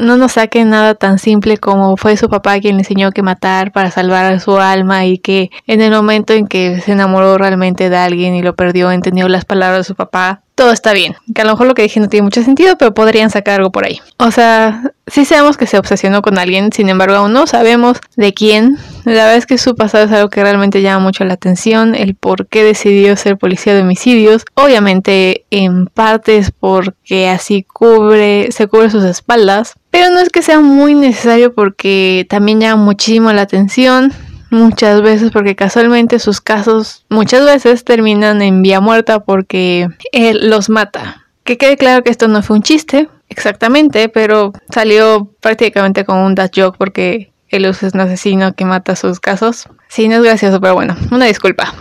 no 0.01 0.17
nos 0.17 0.33
saque 0.33 0.65
nada 0.65 0.95
tan 0.95 1.19
simple 1.19 1.59
como 1.59 1.97
fue 1.97 2.17
su 2.17 2.29
papá 2.29 2.61
quien 2.61 2.77
le 2.77 2.83
enseñó 2.83 3.11
que 3.11 3.25
matar 3.25 3.73
para 3.73 3.91
salvar 3.91 4.33
a 4.33 4.39
su 4.39 4.57
alma 4.59 5.07
y 5.07 5.19
que 5.19 5.51
en 5.67 5.81
el 5.81 5.91
momento 5.91 6.35
en 6.35 6.47
que 6.47 6.81
se 6.81 6.93
enamoró 6.93 7.37
realmente 7.37 7.91
de 7.91 7.97
alguien 7.97 8.37
y 8.37 8.43
lo 8.43 8.55
perdió, 8.55 8.93
entendió 8.93 9.29
las 9.29 9.45
palabras 9.45 9.81
de 9.81 9.85
su 9.89 9.97
papá, 9.97 10.45
todo 10.59 10.73
está 10.73 10.93
bien. 10.93 11.15
Que 11.35 11.43
a 11.43 11.45
lo 11.45 11.53
mejor 11.53 11.69
lo 11.69 11.75
que 11.75 11.83
dije 11.83 12.01
no 12.01 12.09
tiene 12.09 12.25
mucho 12.25 12.43
sentido, 12.43 12.77
pero 12.77 12.93
podrían 12.93 13.31
sacar 13.31 13.61
algo 13.61 13.71
por 13.71 13.87
ahí. 13.87 14.01
O 14.17 14.33
sea, 14.33 14.93
sí 15.07 15.25
sabemos 15.25 15.57
que 15.57 15.67
se 15.67 15.79
obsesionó 15.79 16.21
con 16.21 16.37
alguien, 16.37 16.73
sin 16.73 16.89
embargo 16.89 17.15
aún 17.15 17.33
no 17.33 17.47
sabemos 17.47 17.99
de 18.17 18.35
quién. 18.35 18.77
La 19.05 19.13
verdad 19.13 19.37
es 19.37 19.47
que 19.47 19.57
su 19.57 19.77
pasado 19.77 20.07
es 20.07 20.13
algo 20.13 20.31
que 20.31 20.43
realmente 20.43 20.83
llama 20.83 21.05
mucho 21.05 21.25
la 21.25 21.35
atención, 21.35 21.95
el 21.95 22.17
por 22.17 22.49
qué 22.49 22.65
decidió 22.65 23.17
ser 23.17 23.39
policía 23.39 23.73
de 23.73 23.83
homicidios. 23.83 24.45
Obviamente 24.55 25.45
en 25.51 25.87
parte 25.87 26.39
es 26.39 26.51
porque 26.51 27.29
así 27.29 27.63
cubre, 27.63 28.51
se 28.51 28.67
cubre 28.67 28.91
sus 28.91 29.05
espaldas, 29.05 29.75
pero 29.93 30.11
no 30.11 30.19
es 30.19 30.29
que 30.29 30.43
sea 30.43 30.59
muy 30.59 30.97
necesario 30.97 31.55
porque 31.55 32.27
también 32.29 32.61
llama 32.61 32.83
muchísimo 32.83 33.33
la 33.33 33.43
atención 33.43 34.13
muchas 34.51 35.03
veces 35.03 35.31
porque 35.31 35.57
casualmente 35.57 36.19
sus 36.19 36.41
casos 36.41 37.05
muchas 37.09 37.45
veces 37.45 37.85
terminan 37.85 38.43
en 38.43 38.63
vía 38.63 38.81
muerta 38.81 39.21
porque 39.21 39.89
él 40.13 40.51
los 40.51 40.69
mata. 40.69 41.27
Que 41.45 41.57
quede 41.57 41.77
claro 41.77 42.03
que 42.03 42.11
esto 42.11 42.29
no 42.29 42.43
fue 42.43 42.57
un 42.57 42.63
chiste, 42.63 43.09
exactamente, 43.29 44.09
pero 44.09 44.53
salió 44.71 45.31
prácticamente 45.41 46.05
como 46.05 46.27
un 46.27 46.35
dad 46.35 46.51
joke 46.55 46.77
porque 46.77 47.33
él 47.49 47.65
es 47.65 47.83
un 47.83 48.01
asesino 48.01 48.55
que 48.55 48.65
mata 48.65 48.97
sus 48.97 49.21
casos. 49.21 49.69
Sí, 49.89 50.09
no 50.09 50.17
es 50.17 50.23
gracioso, 50.23 50.61
pero 50.61 50.75
bueno, 50.75 50.97
una 51.11 51.27
disculpa. 51.27 51.75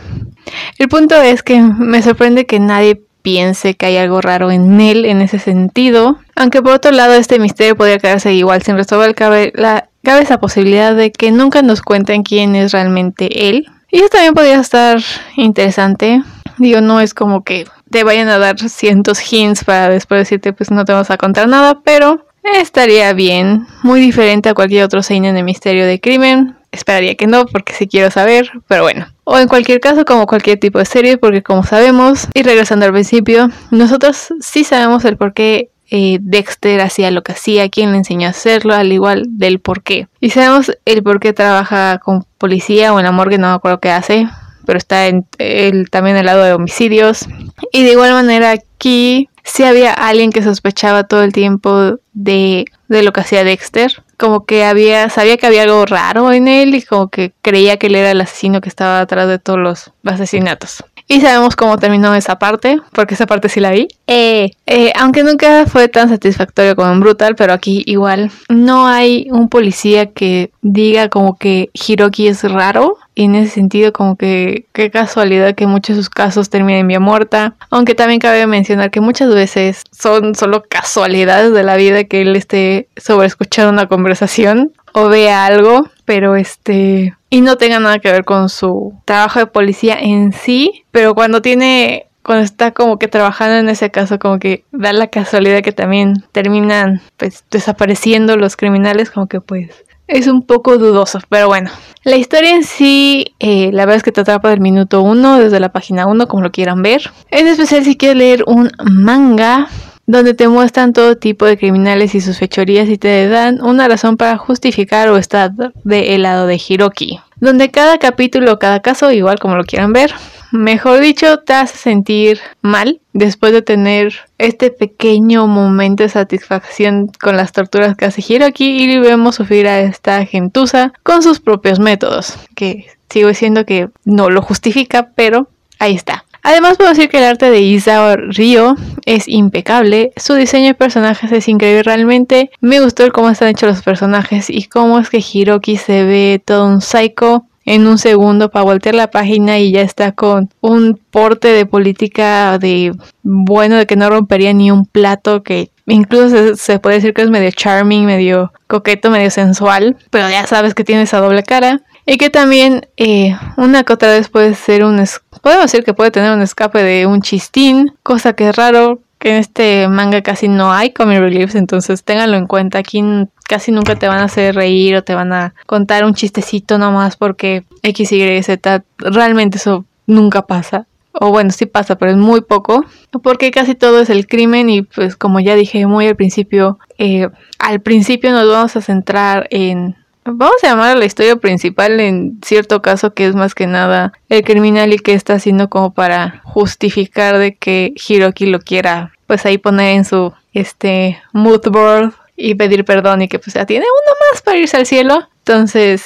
El 0.77 0.87
punto 0.87 1.21
es 1.21 1.43
que 1.43 1.59
me 1.61 2.01
sorprende 2.01 2.45
que 2.45 2.59
nadie 2.59 3.01
piense 3.21 3.75
que 3.75 3.87
hay 3.87 3.97
algo 3.97 4.21
raro 4.21 4.51
en 4.51 4.79
él 4.79 5.03
en 5.03 5.21
ese 5.21 5.39
sentido. 5.39 6.17
Aunque 6.35 6.61
por 6.61 6.71
otro 6.71 6.91
lado 6.91 7.13
este 7.13 7.39
misterio 7.39 7.75
podría 7.75 7.99
quedarse 7.99 8.33
igual 8.33 8.61
sin 8.61 8.77
resolver, 8.77 9.15
cabe, 9.15 9.51
la, 9.55 9.89
cabe 10.07 10.21
esa 10.21 10.39
posibilidad 10.39 10.95
de 10.95 11.11
que 11.11 11.33
nunca 11.33 11.61
nos 11.61 11.81
cuenten 11.81 12.23
quién 12.23 12.55
es 12.55 12.71
realmente 12.71 13.49
él. 13.49 13.69
Y 13.91 13.97
eso 13.97 14.07
también 14.07 14.33
podría 14.33 14.61
estar 14.61 14.99
interesante. 15.35 16.23
Digo, 16.57 16.79
no 16.79 17.01
es 17.01 17.13
como 17.13 17.43
que 17.43 17.65
te 17.91 18.05
vayan 18.05 18.29
a 18.29 18.37
dar 18.37 18.57
cientos 18.57 19.19
hints 19.33 19.65
para 19.65 19.89
después 19.89 20.21
decirte 20.21 20.53
pues 20.53 20.71
no 20.71 20.85
te 20.85 20.93
vamos 20.93 21.11
a 21.11 21.17
contar 21.17 21.49
nada, 21.49 21.81
pero 21.83 22.25
estaría 22.41 23.11
bien. 23.11 23.67
Muy 23.83 23.99
diferente 23.99 24.47
a 24.47 24.53
cualquier 24.53 24.85
otro 24.85 25.03
seinen 25.03 25.35
de 25.35 25.43
misterio 25.43 25.85
de 25.85 25.99
crimen. 25.99 26.55
Esperaría 26.71 27.15
que 27.15 27.27
no, 27.27 27.45
porque 27.45 27.73
sí 27.73 27.85
quiero 27.85 28.09
saber, 28.09 28.49
pero 28.65 28.83
bueno. 28.83 29.07
O 29.25 29.37
en 29.37 29.49
cualquier 29.49 29.81
caso, 29.81 30.05
como 30.05 30.25
cualquier 30.25 30.57
tipo 30.57 30.79
de 30.79 30.85
serie, 30.85 31.17
porque 31.17 31.43
como 31.43 31.63
sabemos, 31.63 32.29
y 32.33 32.43
regresando 32.43 32.85
al 32.85 32.93
principio, 32.93 33.49
nosotros 33.71 34.29
sí 34.39 34.63
sabemos 34.63 35.03
el 35.03 35.17
por 35.17 35.33
qué 35.33 35.69
eh, 35.89 36.19
Dexter 36.21 36.81
hacía 36.81 37.11
lo 37.11 37.23
que 37.23 37.31
hacía, 37.31 37.69
quién 37.69 37.91
le 37.91 37.97
enseñó 37.97 38.27
a 38.27 38.31
hacerlo, 38.31 38.73
al 38.73 38.91
igual 38.91 39.23
del 39.29 39.59
por 39.59 39.83
qué. 39.83 40.07
Y 40.19 40.29
sabemos 40.31 40.71
el 40.85 41.03
por 41.03 41.19
qué 41.19 41.33
trabaja 41.33 41.99
con 41.99 42.25
policía 42.37 42.93
o 42.93 42.99
en 42.99 43.05
la 43.05 43.11
morgue, 43.11 43.37
no 43.37 43.47
me 43.47 43.53
acuerdo 43.53 43.79
qué 43.79 43.91
hace, 43.91 44.27
pero 44.65 44.77
está 44.77 45.07
en, 45.07 45.25
el, 45.37 45.89
también 45.89 46.17
el 46.17 46.25
lado 46.25 46.43
de 46.43 46.53
homicidios. 46.53 47.25
Y 47.71 47.83
de 47.83 47.91
igual 47.91 48.11
manera 48.11 48.51
aquí 48.51 49.29
sí 49.43 49.63
había 49.63 49.93
alguien 49.93 50.31
que 50.31 50.43
sospechaba 50.43 51.05
todo 51.05 51.23
el 51.23 51.31
tiempo 51.31 51.99
de, 52.13 52.65
de 52.89 53.03
lo 53.03 53.13
que 53.13 53.21
hacía 53.21 53.43
Dexter. 53.43 54.03
Como 54.17 54.45
que 54.45 54.65
había, 54.65 55.09
sabía 55.09 55.37
que 55.37 55.47
había 55.47 55.63
algo 55.63 55.85
raro 55.85 56.33
en 56.33 56.47
él 56.47 56.75
y 56.75 56.81
como 56.81 57.09
que 57.09 57.33
creía 57.41 57.77
que 57.77 57.87
él 57.87 57.95
era 57.95 58.11
el 58.11 58.19
asesino 58.19 58.61
que 58.61 58.69
estaba 58.69 58.99
atrás 58.99 59.27
de 59.27 59.39
todos 59.39 59.59
los 59.59 59.93
asesinatos. 60.03 60.83
Y 61.09 61.21
sabemos 61.21 61.55
cómo 61.55 61.77
terminó 61.77 62.13
esa 62.15 62.37
parte, 62.37 62.79
porque 62.91 63.13
esa 63.13 63.25
parte 63.25 63.47
sí 63.47 63.61
la 63.61 63.71
vi. 63.71 63.87
Eh, 64.07 64.51
eh, 64.65 64.91
aunque 64.95 65.23
nunca 65.23 65.65
fue 65.65 65.87
tan 65.87 66.09
satisfactorio 66.09 66.75
como 66.75 66.91
en 66.91 66.99
Brutal, 66.99 67.35
pero 67.35 67.53
aquí 67.53 67.81
igual 67.85 68.29
no 68.49 68.87
hay 68.87 69.27
un 69.31 69.47
policía 69.47 70.07
que 70.11 70.51
diga 70.61 71.07
como 71.07 71.37
que 71.37 71.69
Hiroki 71.73 72.27
es 72.27 72.43
raro. 72.43 72.97
Y 73.15 73.23
en 73.23 73.35
ese 73.35 73.55
sentido, 73.55 73.93
como 73.93 74.15
que 74.15 74.65
qué 74.73 74.91
casualidad 74.91 75.55
que 75.55 75.65
muchos 75.65 75.95
de 75.95 76.03
sus 76.03 76.09
casos 76.09 76.49
terminen 76.49 76.81
en 76.81 76.87
vía 76.87 76.99
muerta. 76.99 77.55
Aunque 77.71 77.95
también 77.95 78.19
cabe 78.19 78.45
mencionar 78.45 78.91
que 78.91 79.01
muchas 79.01 79.33
veces 79.33 79.83
son 79.91 80.35
solo 80.35 80.63
casualidades 80.69 81.53
de 81.53 81.63
la 81.63 81.77
vida 81.77 82.03
que 82.03 82.21
él 82.21 82.35
esté 82.35 82.89
sobreescuchando 82.97 83.71
una 83.71 83.87
conversación 83.87 84.73
o 84.93 85.09
vea 85.09 85.45
algo, 85.45 85.89
pero 86.05 86.35
este 86.35 87.16
y 87.29 87.41
no 87.41 87.57
tenga 87.57 87.79
nada 87.79 87.99
que 87.99 88.11
ver 88.11 88.25
con 88.25 88.49
su 88.49 88.93
trabajo 89.05 89.39
de 89.39 89.47
policía 89.47 89.97
en 89.99 90.33
sí, 90.33 90.85
pero 90.91 91.15
cuando 91.15 91.41
tiene 91.41 92.07
cuando 92.23 92.43
está 92.43 92.71
como 92.71 92.99
que 92.99 93.07
trabajando 93.07 93.55
en 93.55 93.69
ese 93.69 93.89
caso, 93.89 94.19
como 94.19 94.37
que 94.37 94.65
da 94.73 94.91
la 94.91 95.07
casualidad 95.07 95.61
que 95.61 95.71
también 95.71 96.25
terminan 96.33 97.01
pues 97.15 97.45
desapareciendo 97.49 98.35
los 98.35 98.57
criminales, 98.57 99.09
como 99.09 99.27
que 99.27 99.39
pues 99.39 99.85
es 100.07 100.27
un 100.27 100.41
poco 100.41 100.77
dudoso, 100.77 101.19
pero 101.29 101.47
bueno. 101.47 101.69
La 102.03 102.15
historia 102.15 102.51
en 102.51 102.63
sí, 102.63 103.33
eh, 103.39 103.71
la 103.71 103.83
verdad 103.83 103.97
es 103.97 104.03
que 104.03 104.11
te 104.11 104.21
atrapa 104.21 104.49
del 104.49 104.59
minuto 104.61 105.01
1, 105.01 105.39
desde 105.39 105.59
la 105.59 105.69
página 105.69 106.05
1, 106.05 106.27
como 106.27 106.43
lo 106.43 106.51
quieran 106.51 106.81
ver. 106.81 107.11
En 107.29 107.47
especial 107.47 107.83
si 107.83 107.95
quieres 107.97 108.17
leer 108.17 108.43
un 108.45 108.71
manga, 108.83 109.67
donde 110.07 110.33
te 110.33 110.47
muestran 110.47 110.93
todo 110.93 111.17
tipo 111.17 111.45
de 111.45 111.57
criminales 111.57 112.15
y 112.15 112.21
sus 112.21 112.39
fechorías 112.39 112.87
y 112.89 112.97
te 112.97 113.27
dan 113.27 113.61
una 113.61 113.87
razón 113.89 114.15
para 114.15 114.37
justificar 114.37 115.09
o 115.09 115.17
estar 115.17 115.51
del 115.83 116.21
lado 116.21 116.47
de 116.47 116.59
Hiroki. 116.65 117.19
Donde 117.35 117.69
cada 117.69 117.99
capítulo, 117.99 118.57
cada 118.57 118.81
caso, 118.81 119.11
igual 119.11 119.37
como 119.37 119.57
lo 119.57 119.65
quieran 119.65 119.91
ver, 119.91 120.13
mejor 120.53 121.01
dicho, 121.01 121.39
te 121.39 121.53
hace 121.53 121.77
sentir 121.77 122.39
mal 122.61 123.01
después 123.11 123.51
de 123.51 123.61
tener 123.61 124.15
este 124.37 124.71
pequeño 124.71 125.45
momento 125.45 126.03
de 126.03 126.09
satisfacción 126.09 127.11
con 127.21 127.35
las 127.35 127.51
torturas 127.51 127.97
que 127.97 128.05
hace 128.05 128.23
Hiroki 128.27 128.81
y 128.81 128.99
vemos 128.99 129.35
sufrir 129.35 129.67
a 129.67 129.81
esta 129.81 130.25
gentuza 130.25 130.93
con 131.03 131.21
sus 131.21 131.41
propios 131.41 131.79
métodos, 131.79 132.37
que 132.55 132.87
sigo 133.09 133.27
diciendo 133.27 133.65
que 133.65 133.89
no 134.05 134.29
lo 134.29 134.41
justifica, 134.41 135.09
pero 135.15 135.49
ahí 135.79 135.95
está. 135.95 136.23
Además 136.47 136.77
puedo 136.77 136.91
decir 136.91 137.09
que 137.09 137.17
el 137.17 137.25
arte 137.25 137.51
de 137.51 137.59
Isao 137.59 138.15
Ryo 138.15 138.75
es 139.03 139.27
impecable, 139.27 140.13
su 140.15 140.33
diseño 140.33 140.67
de 140.67 140.75
personajes 140.75 141.29
es 141.33 141.49
increíble. 141.49 141.83
Realmente, 141.83 142.51
me 142.61 142.79
gustó 142.79 143.11
cómo 143.11 143.29
están 143.29 143.49
hechos 143.49 143.67
los 143.67 143.81
personajes 143.81 144.49
y 144.49 144.63
cómo 144.63 144.97
es 144.97 145.09
que 145.09 145.21
Hiroki 145.21 145.75
se 145.75 146.05
ve 146.05 146.41
todo 146.43 146.65
un 146.65 146.79
psycho. 146.79 147.43
En 147.65 147.85
un 147.85 147.97
segundo 147.97 148.49
para 148.49 148.63
voltear 148.63 148.95
la 148.95 149.11
página 149.11 149.59
y 149.59 149.73
ya 149.73 149.81
está 149.81 150.13
con 150.13 150.49
un 150.61 150.97
porte 151.11 151.49
de 151.49 151.65
política 151.65 152.57
de 152.59 152.93
bueno, 153.23 153.75
de 153.75 153.85
que 153.85 153.97
no 153.97 154.09
rompería 154.09 154.53
ni 154.53 154.71
un 154.71 154.85
plato, 154.85 155.43
que 155.43 155.69
incluso 155.85 156.29
se, 156.29 156.55
se, 156.55 156.79
puede 156.79 156.95
decir 156.95 157.13
que 157.13 157.23
es 157.23 157.29
medio 157.29 157.51
charming, 157.51 158.05
medio 158.05 158.53
coqueto, 158.67 159.11
medio 159.11 159.31
sensual, 159.31 159.97
pero 160.11 160.29
ya 160.29 160.47
sabes 160.47 160.73
que 160.75 160.85
tiene 160.85 161.01
esa 161.01 161.19
doble 161.19 161.43
cara. 161.43 161.81
Y 162.09 162.15
que 162.15 162.29
también 162.29 162.87
eh, 162.95 163.35
una 163.57 163.83
que 163.83 163.91
otra 163.91 164.11
vez 164.11 164.29
puede 164.29 164.55
ser 164.55 164.85
un... 164.85 165.03
Podemos 165.47 165.71
decir 165.71 165.85
que 165.85 165.93
puede 165.93 166.11
tener 166.11 166.33
un 166.33 166.41
escape 166.41 166.83
de 166.83 167.05
un 167.05 167.21
chistín, 167.21 167.93
cosa 168.03 168.33
que 168.33 168.49
es 168.49 168.55
raro, 168.57 168.99
que 169.17 169.29
en 169.29 169.35
este 169.37 169.87
manga 169.87 170.21
casi 170.21 170.49
no 170.49 170.73
hay 170.73 170.91
comic 170.91 171.19
reliefs, 171.19 171.55
entonces 171.55 172.03
ténganlo 172.03 172.35
en 172.35 172.47
cuenta. 172.47 172.79
Aquí 172.79 173.01
casi 173.47 173.71
nunca 173.71 173.95
te 173.95 174.09
van 174.09 174.19
a 174.19 174.25
hacer 174.25 174.55
reír 174.55 174.97
o 174.97 175.03
te 175.05 175.15
van 175.15 175.31
a 175.31 175.53
contar 175.65 176.03
un 176.03 176.15
chistecito 176.15 176.77
nomás 176.77 177.15
porque 177.15 177.63
X, 177.81 178.11
Y, 178.11 178.43
Z. 178.43 178.83
Realmente 178.97 179.57
eso 179.57 179.85
nunca 180.05 180.41
pasa. 180.41 180.85
O 181.13 181.29
bueno, 181.29 181.51
sí 181.51 181.65
pasa, 181.65 181.97
pero 181.97 182.11
es 182.11 182.17
muy 182.17 182.41
poco. 182.41 182.83
Porque 183.23 183.49
casi 183.49 183.73
todo 183.73 184.01
es 184.01 184.09
el 184.09 184.27
crimen 184.27 184.69
y 184.69 184.81
pues 184.81 185.15
como 185.15 185.39
ya 185.39 185.55
dije 185.55 185.87
muy 185.87 186.07
al 186.07 186.17
principio, 186.17 186.77
eh, 186.97 187.29
al 187.57 187.79
principio 187.79 188.31
nos 188.33 188.49
vamos 188.49 188.75
a 188.75 188.81
centrar 188.81 189.47
en 189.49 189.95
Vamos 190.29 190.57
a 190.61 190.67
llamar 190.67 190.91
a 190.91 190.99
la 190.99 191.05
historia 191.05 191.37
principal 191.37 192.01
en 192.01 192.39
cierto 192.43 192.81
caso 192.81 193.13
que 193.13 193.27
es 193.27 193.35
más 193.35 193.55
que 193.55 193.65
nada 193.65 194.11
el 194.27 194.43
criminal 194.43 194.91
y 194.91 194.99
que 194.99 195.13
está 195.13 195.35
haciendo 195.35 195.69
como 195.69 195.93
para 195.93 196.41
justificar 196.43 197.37
de 197.37 197.55
que 197.55 197.93
Hiroki 197.95 198.45
lo 198.47 198.59
quiera 198.59 199.13
pues 199.25 199.45
ahí 199.45 199.57
poner 199.57 199.95
en 199.95 200.03
su 200.03 200.33
este 200.51 201.17
mood 201.31 201.61
board 201.69 202.13
y 202.35 202.55
pedir 202.55 202.83
perdón 202.83 203.21
y 203.21 203.29
que 203.29 203.39
pues 203.39 203.53
ya 203.53 203.65
tiene 203.65 203.85
uno 203.85 204.17
más 204.31 204.41
para 204.41 204.57
irse 204.57 204.75
al 204.75 204.85
cielo. 204.85 205.29
Entonces, 205.39 206.03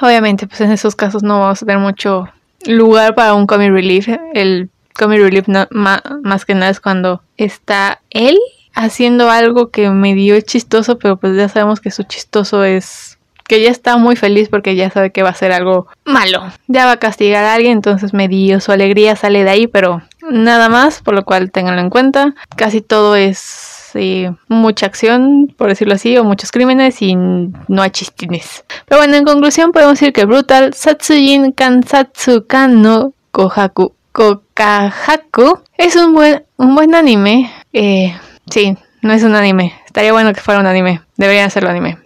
obviamente 0.00 0.46
pues 0.46 0.60
en 0.60 0.70
esos 0.70 0.94
casos 0.94 1.24
no 1.24 1.40
vamos 1.40 1.60
a 1.60 1.66
tener 1.66 1.80
mucho 1.80 2.28
lugar 2.66 3.16
para 3.16 3.34
un 3.34 3.46
comic 3.48 3.72
relief. 3.72 4.08
El 4.34 4.70
comic 4.96 5.18
relief 5.18 5.48
más 5.70 6.44
que 6.44 6.54
nada 6.54 6.70
es 6.70 6.78
cuando 6.78 7.22
está 7.36 8.00
él 8.10 8.38
haciendo 8.72 9.30
algo 9.30 9.70
que 9.70 9.90
medio 9.90 10.36
es 10.36 10.44
chistoso, 10.44 10.96
pero 10.98 11.16
pues 11.16 11.36
ya 11.36 11.48
sabemos 11.48 11.80
que 11.80 11.90
su 11.90 12.04
chistoso 12.04 12.62
es 12.62 13.13
que 13.46 13.62
ya 13.62 13.70
está 13.70 13.96
muy 13.96 14.16
feliz 14.16 14.48
porque 14.48 14.74
ya 14.74 14.90
sabe 14.90 15.10
que 15.10 15.22
va 15.22 15.30
a 15.30 15.34
ser 15.34 15.52
algo 15.52 15.86
malo. 16.04 16.42
Ya 16.66 16.86
va 16.86 16.92
a 16.92 16.96
castigar 16.98 17.44
a 17.44 17.54
alguien, 17.54 17.72
entonces 17.72 18.14
medio 18.14 18.60
su 18.60 18.72
alegría 18.72 19.16
sale 19.16 19.44
de 19.44 19.50
ahí, 19.50 19.66
pero 19.66 20.02
nada 20.30 20.68
más, 20.68 21.02
por 21.02 21.14
lo 21.14 21.24
cual 21.24 21.50
tenganlo 21.50 21.80
en 21.80 21.90
cuenta. 21.90 22.34
Casi 22.56 22.80
todo 22.80 23.16
es 23.16 23.74
mucha 24.48 24.86
acción, 24.86 25.54
por 25.56 25.68
decirlo 25.68 25.94
así, 25.94 26.16
o 26.16 26.24
muchos 26.24 26.50
crímenes 26.50 27.00
y 27.00 27.14
no 27.14 27.82
hay 27.82 27.90
chistines. 27.90 28.64
Pero 28.86 29.00
bueno, 29.00 29.14
en 29.14 29.24
conclusión 29.24 29.72
podemos 29.72 29.98
decir 29.98 30.12
que 30.12 30.24
Brutal 30.24 30.74
Satsujin 30.74 31.52
Kansatsu 31.52 32.44
no 32.70 33.12
Kohaku 33.30 33.94
Kokahaku 34.12 35.60
es 35.76 35.96
un 35.96 36.14
buen, 36.14 36.44
un 36.56 36.74
buen 36.74 36.94
anime. 36.94 37.50
Eh, 37.72 38.14
sí, 38.48 38.76
no 39.02 39.12
es 39.12 39.24
un 39.24 39.34
anime. 39.34 39.74
Estaría 39.86 40.12
bueno 40.12 40.32
que 40.32 40.40
fuera 40.40 40.60
un 40.60 40.66
anime. 40.66 41.00
Debería 41.16 41.44
hacerlo 41.44 41.70
anime. 41.70 41.98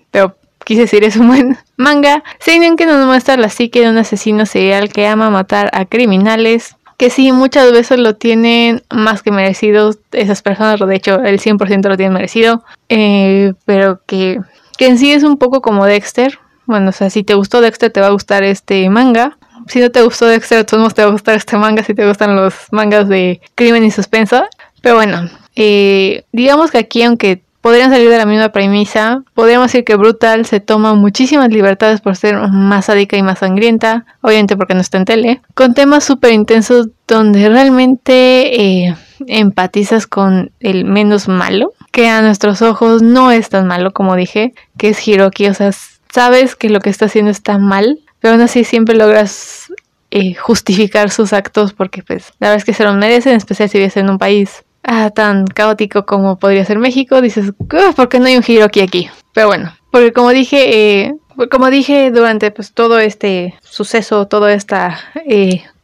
Quise 0.68 0.82
decir, 0.82 1.02
es 1.02 1.16
un 1.16 1.28
buen 1.28 1.56
manga. 1.78 2.22
Seinen 2.40 2.76
que 2.76 2.84
nos 2.84 3.06
muestra 3.06 3.38
la 3.38 3.48
psique 3.48 3.80
de 3.80 3.88
un 3.88 3.96
asesino 3.96 4.44
serial 4.44 4.92
que 4.92 5.06
ama 5.06 5.30
matar 5.30 5.70
a 5.72 5.86
criminales. 5.86 6.76
Que 6.98 7.08
sí, 7.08 7.32
muchas 7.32 7.72
veces 7.72 7.98
lo 7.98 8.16
tienen 8.16 8.82
más 8.90 9.22
que 9.22 9.30
merecido 9.30 9.94
esas 10.12 10.42
personas. 10.42 10.78
De 10.78 10.94
hecho, 10.94 11.24
el 11.24 11.40
100% 11.40 11.88
lo 11.88 11.96
tienen 11.96 12.12
merecido. 12.12 12.64
Eh, 12.90 13.54
pero 13.64 14.02
que, 14.04 14.40
que 14.76 14.88
en 14.88 14.98
sí 14.98 15.10
es 15.10 15.22
un 15.22 15.38
poco 15.38 15.62
como 15.62 15.86
Dexter. 15.86 16.38
Bueno, 16.66 16.90
o 16.90 16.92
sea, 16.92 17.08
si 17.08 17.22
te 17.22 17.32
gustó 17.32 17.62
Dexter, 17.62 17.90
te 17.90 18.02
va 18.02 18.08
a 18.08 18.10
gustar 18.10 18.42
este 18.42 18.90
manga 18.90 19.38
si 19.68 19.80
no 19.80 19.90
te 19.90 20.02
gustó 20.02 20.26
Dexter, 20.26 20.64
todos 20.64 20.94
te 20.94 21.02
va 21.02 21.08
a 21.08 21.12
gustar 21.12 21.36
este 21.36 21.56
manga 21.56 21.82
si 21.82 21.94
te 21.94 22.06
gustan 22.06 22.34
los 22.36 22.54
mangas 22.70 23.08
de 23.08 23.40
crimen 23.54 23.84
y 23.84 23.90
suspenso. 23.90 24.44
Pero 24.80 24.94
bueno, 24.94 25.28
eh, 25.56 26.24
digamos 26.32 26.70
que 26.70 26.78
aquí, 26.78 27.02
aunque 27.02 27.42
podrían 27.60 27.90
salir 27.90 28.08
de 28.08 28.18
la 28.18 28.26
misma 28.26 28.50
premisa, 28.50 29.22
podríamos 29.34 29.68
decir 29.68 29.84
que 29.84 29.96
Brutal 29.96 30.46
se 30.46 30.60
toma 30.60 30.94
muchísimas 30.94 31.50
libertades 31.50 32.00
por 32.00 32.16
ser 32.16 32.36
más 32.48 32.86
sádica 32.86 33.16
y 33.16 33.22
más 33.22 33.40
sangrienta, 33.40 34.06
obviamente 34.20 34.56
porque 34.56 34.74
no 34.74 34.80
está 34.80 34.98
en 34.98 35.04
tele, 35.04 35.40
con 35.54 35.74
temas 35.74 36.04
súper 36.04 36.32
intensos 36.32 36.88
donde 37.06 37.48
realmente 37.48 38.62
eh, 38.62 38.96
empatizas 39.26 40.06
con 40.06 40.52
el 40.60 40.84
menos 40.84 41.28
malo, 41.28 41.72
que 41.90 42.08
a 42.08 42.22
nuestros 42.22 42.62
ojos 42.62 43.02
no 43.02 43.30
es 43.32 43.48
tan 43.48 43.66
malo 43.66 43.92
como 43.92 44.14
dije, 44.14 44.54
que 44.76 44.90
es 44.90 45.06
Hiroki, 45.06 45.48
o 45.48 45.54
sea, 45.54 45.72
sabes 46.12 46.54
que 46.54 46.70
lo 46.70 46.80
que 46.80 46.90
está 46.90 47.06
haciendo 47.06 47.30
está 47.30 47.58
mal, 47.58 47.98
pero 48.20 48.34
aún 48.34 48.42
así 48.42 48.64
siempre 48.64 48.96
logras 48.96 49.72
eh, 50.10 50.34
justificar 50.34 51.10
sus 51.10 51.32
actos 51.32 51.72
porque 51.72 52.02
pues 52.02 52.32
la 52.40 52.48
verdad 52.48 52.56
es 52.56 52.64
que 52.64 52.72
se 52.72 52.84
lo 52.84 52.92
merecen, 52.94 53.32
en 53.32 53.38
especial 53.38 53.68
si 53.68 53.78
vives 53.78 53.96
en 53.96 54.08
un 54.08 54.18
país 54.18 54.64
ah, 54.88 55.10
tan 55.10 55.46
caótico 55.46 56.06
como 56.06 56.38
podría 56.38 56.64
ser 56.64 56.78
México, 56.78 57.20
dices, 57.20 57.52
¿por 57.94 58.08
qué 58.08 58.18
no 58.18 58.26
hay 58.26 58.36
un 58.36 58.42
giro 58.42 58.64
aquí? 58.64 59.08
Pero 59.34 59.46
bueno, 59.46 59.72
porque 59.90 60.12
como 60.12 60.30
dije, 60.30 61.02
eh, 61.04 61.14
como 61.50 61.70
dije 61.70 62.10
durante 62.10 62.50
pues 62.50 62.72
todo 62.72 62.98
este 62.98 63.54
suceso, 63.62 64.26
todo 64.26 64.48
este 64.48 64.76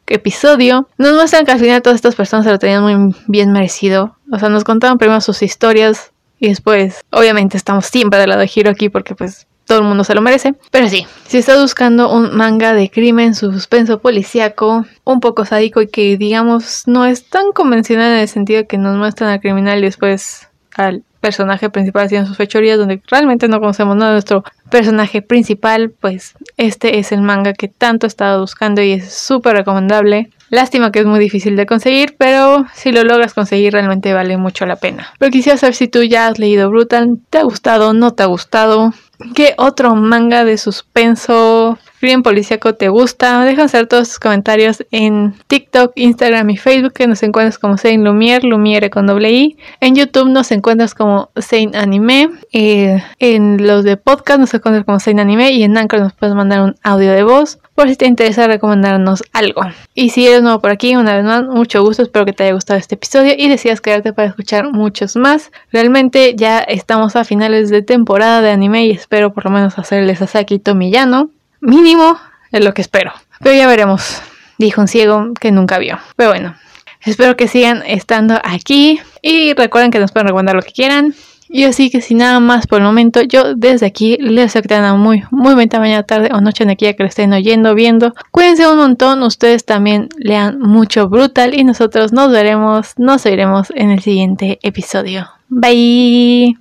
episodio, 0.07 0.89
nos 0.99 1.15
muestran 1.15 1.45
que 1.45 1.53
al 1.53 1.61
final 1.61 1.83
todas 1.83 1.97
estas 1.97 2.15
personas 2.15 2.45
se 2.45 2.53
lo 2.53 2.59
tenían 2.59 2.83
muy 2.83 3.15
bien 3.27 3.53
merecido. 3.53 4.17
O 4.33 4.39
sea, 4.39 4.49
nos 4.49 4.65
contaban 4.65 4.99
primero 4.99 5.21
sus 5.21 5.43
historias 5.43 6.13
y 6.39 6.49
después, 6.49 7.03
obviamente, 7.11 7.57
estamos 7.57 7.87
siempre 7.87 8.19
del 8.19 8.31
lado 8.31 8.43
de 8.43 8.51
Hiro 8.53 8.71
aquí 8.71 8.89
porque 8.89 9.15
pues 9.15 9.47
todo 9.67 9.79
el 9.79 9.85
mundo 9.85 10.05
se 10.05 10.15
lo 10.15 10.21
merece. 10.21 10.55
Pero 10.71 10.89
sí, 10.89 11.07
si 11.27 11.39
estás 11.39 11.61
buscando 11.61 12.13
un 12.13 12.37
manga 12.37 12.73
de 12.75 12.91
crimen, 12.91 13.35
suspenso 13.35 13.99
policíaco, 13.99 14.85
un 15.05 15.21
poco 15.21 15.45
sádico 15.45 15.83
y 15.83 15.89
que 15.89 16.17
digamos 16.17 16.85
no 16.87 17.05
es 17.05 17.29
tan 17.29 17.53
convencional 17.53 18.13
en 18.13 18.21
el 18.21 18.29
sentido 18.29 18.67
que 18.67 18.79
nos 18.79 18.97
muestran 18.97 19.31
al 19.31 19.41
criminal 19.41 19.79
y 19.79 19.83
después 19.83 20.49
al 20.77 21.03
personaje 21.25 21.71
principal 21.71 22.05
haciendo 22.05 22.29
sus 22.29 22.37
fechorías 22.37 22.77
donde 22.77 23.01
realmente 23.09 23.49
no 23.49 23.59
conocemos 23.59 23.97
nada 23.97 24.11
de 24.11 24.17
nuestro 24.17 24.45
personaje 24.71 25.23
principal, 25.23 25.91
pues 25.91 26.35
este 26.59 26.99
es 26.99 27.13
el 27.13 27.23
manga 27.23 27.55
que 27.55 27.69
tanto 27.69 28.07
he 28.07 28.09
estado 28.09 28.43
buscando 28.43 28.83
y 28.83 28.93
es 28.93 29.11
súper 29.11 29.57
recomendable. 29.57 30.29
Lástima 30.51 30.93
que 30.93 30.99
es 31.01 31.07
muy 31.07 31.19
difícil 31.19 31.57
de 31.57 31.65
conseguir, 31.65 32.17
pero 32.19 32.67
si 32.75 32.93
lo 32.93 33.05
logras 33.05 33.33
conseguir 33.33 33.73
realmente 33.73 34.13
vale 34.13 34.37
mucho 34.37 34.67
la 34.67 34.77
pena. 34.77 35.09
Pero 35.19 35.31
quisiera 35.31 35.57
saber 35.57 35.75
si 35.75 35.89
tú 35.89 36.03
ya 36.03 36.27
has 36.27 36.39
leído 36.39 36.69
Brutal, 36.69 37.19
¿te 37.31 37.39
ha 37.39 37.43
gustado? 37.43 37.95
¿No 37.95 38.11
te 38.11 38.23
ha 38.23 38.27
gustado? 38.27 38.93
¿Qué 39.35 39.55
otro 39.59 39.95
manga 39.95 40.45
de 40.45 40.59
suspenso, 40.59 41.79
crimen 42.01 42.23
policíaco 42.23 42.75
te 42.75 42.89
gusta? 42.89 43.45
Deja 43.45 43.65
hacer 43.65 43.87
todos 43.87 44.09
tus 44.09 44.19
comentarios 44.19 44.85
en 44.91 45.35
TikTok, 45.47 45.93
Instagram 45.95 46.51
y 46.51 46.57
Facebook, 46.57 46.93
que 46.93 47.07
nos 47.07 47.23
encuentras 47.23 47.59
como 47.59 47.79
Sein 47.79 48.05
Lumiere, 48.05 48.47
Lumiere 48.47 48.91
con 48.91 49.07
doble 49.07 49.31
I. 49.31 49.57
En 49.81 49.95
YouTube 49.95 50.31
nos 50.31 50.51
encuentras 50.51 50.95
como 50.95 51.31
Sein 51.37 51.77
Anime. 51.77 52.31
Eh, 52.53 53.03
en 53.21 53.67
los 53.67 53.85
de 53.85 53.97
podcast 53.97 54.41
nos 54.41 54.55
encuentras 54.55 54.85
como 54.85 54.99
Sein 54.99 55.21
Anime. 55.21 55.53
Y 55.53 55.63
en 55.63 55.79
Anchor 55.79 56.01
nos 56.01 56.13
puedes 56.13 56.35
mandar 56.35 56.63
un 56.63 56.75
audio 56.83 57.13
de 57.13 57.23
voz 57.23 57.59
por 57.75 57.89
si 57.89 57.97
te 57.97 58.07
interesa 58.07 58.47
recomendarnos 58.47 59.23
algo. 59.33 59.63
Y 59.95 60.11
si 60.11 60.27
eres 60.27 60.43
nuevo 60.43 60.61
por 60.61 60.71
aquí, 60.71 60.97
una 60.97 61.17
vez 61.17 61.25
más, 61.25 61.45
mucho 61.45 61.83
gusto, 61.83 62.03
espero 62.03 62.25
que 62.25 62.33
te 62.33 62.45
haya 62.45 62.53
gustado 62.53 62.79
este 62.79 62.95
episodio 62.95 63.35
y 63.37 63.49
decidas 63.49 63.81
quedarte 63.81 64.13
para 64.13 64.29
escuchar 64.29 64.71
muchos 64.73 65.17
más. 65.17 65.51
Realmente 65.73 66.35
ya 66.37 66.61
estamos 66.61 67.17
a 67.17 67.25
finales 67.25 67.71
de 67.71 67.83
temporada 67.83 68.41
de 68.41 68.51
anime 68.51 68.87
y 68.87 68.93
espero 68.93 69.33
por 69.33 69.45
lo 69.47 69.51
menos 69.51 69.79
hacerles 69.79 70.23
a 70.23 70.27
Saki 70.27 70.59
Tomillano. 70.59 71.31
Mínimo 71.61 72.19
es 72.53 72.65
lo 72.65 72.75
que 72.75 72.83
espero. 72.83 73.13
Pero 73.41 73.57
ya 73.57 73.67
veremos, 73.67 74.23
dijo 74.59 74.81
un 74.81 74.89
ciego 74.89 75.33
que 75.41 75.51
nunca 75.51 75.79
vio. 75.79 75.99
Pero 76.17 76.31
bueno, 76.31 76.55
espero 77.01 77.37
que 77.37 77.49
sigan 77.49 77.83
estando 77.87 78.41
aquí 78.45 79.01
y 79.21 79.55
recuerden 79.55 79.91
que 79.91 79.99
nos 79.99 80.13
pueden 80.13 80.29
recomendar 80.29 80.55
lo 80.55 80.63
que 80.63 80.73
quieran. 80.73 81.15
Y 81.49 81.65
así 81.65 81.91
que 81.91 82.01
sin 82.01 82.19
nada 82.19 82.41
más 82.41 82.67
por 82.67 82.79
el 82.79 82.85
momento, 82.85 83.23
yo 83.23 83.55
desde 83.55 83.87
aquí 83.87 84.17
les 84.19 84.47
deseo 84.47 84.63
que 84.63 84.69
tengan 84.69 84.99
muy, 84.99 85.25
muy 85.31 85.55
buena 85.55 85.79
mañana, 85.79 86.03
tarde 86.03 86.31
o 86.33 86.41
noche 86.41 86.65
en 86.65 86.71
aquí 86.71 86.93
que 86.95 87.03
lo 87.03 87.09
estén 87.09 87.33
oyendo, 87.33 87.75
viendo. 87.75 88.15
Cuídense 88.31 88.69
un 88.69 88.77
montón, 88.77 89.23
ustedes 89.23 89.65
también 89.65 90.09
lean 90.17 90.59
mucho 90.59 91.09
brutal 91.09 91.55
y 91.59 91.65
nosotros 91.65 92.13
nos 92.13 92.31
veremos, 92.31 92.95
nos 92.99 93.25
oiremos 93.27 93.71
en 93.75 93.91
el 93.91 94.01
siguiente 94.01 94.59
episodio. 94.63 95.29
Bye. 95.49 96.57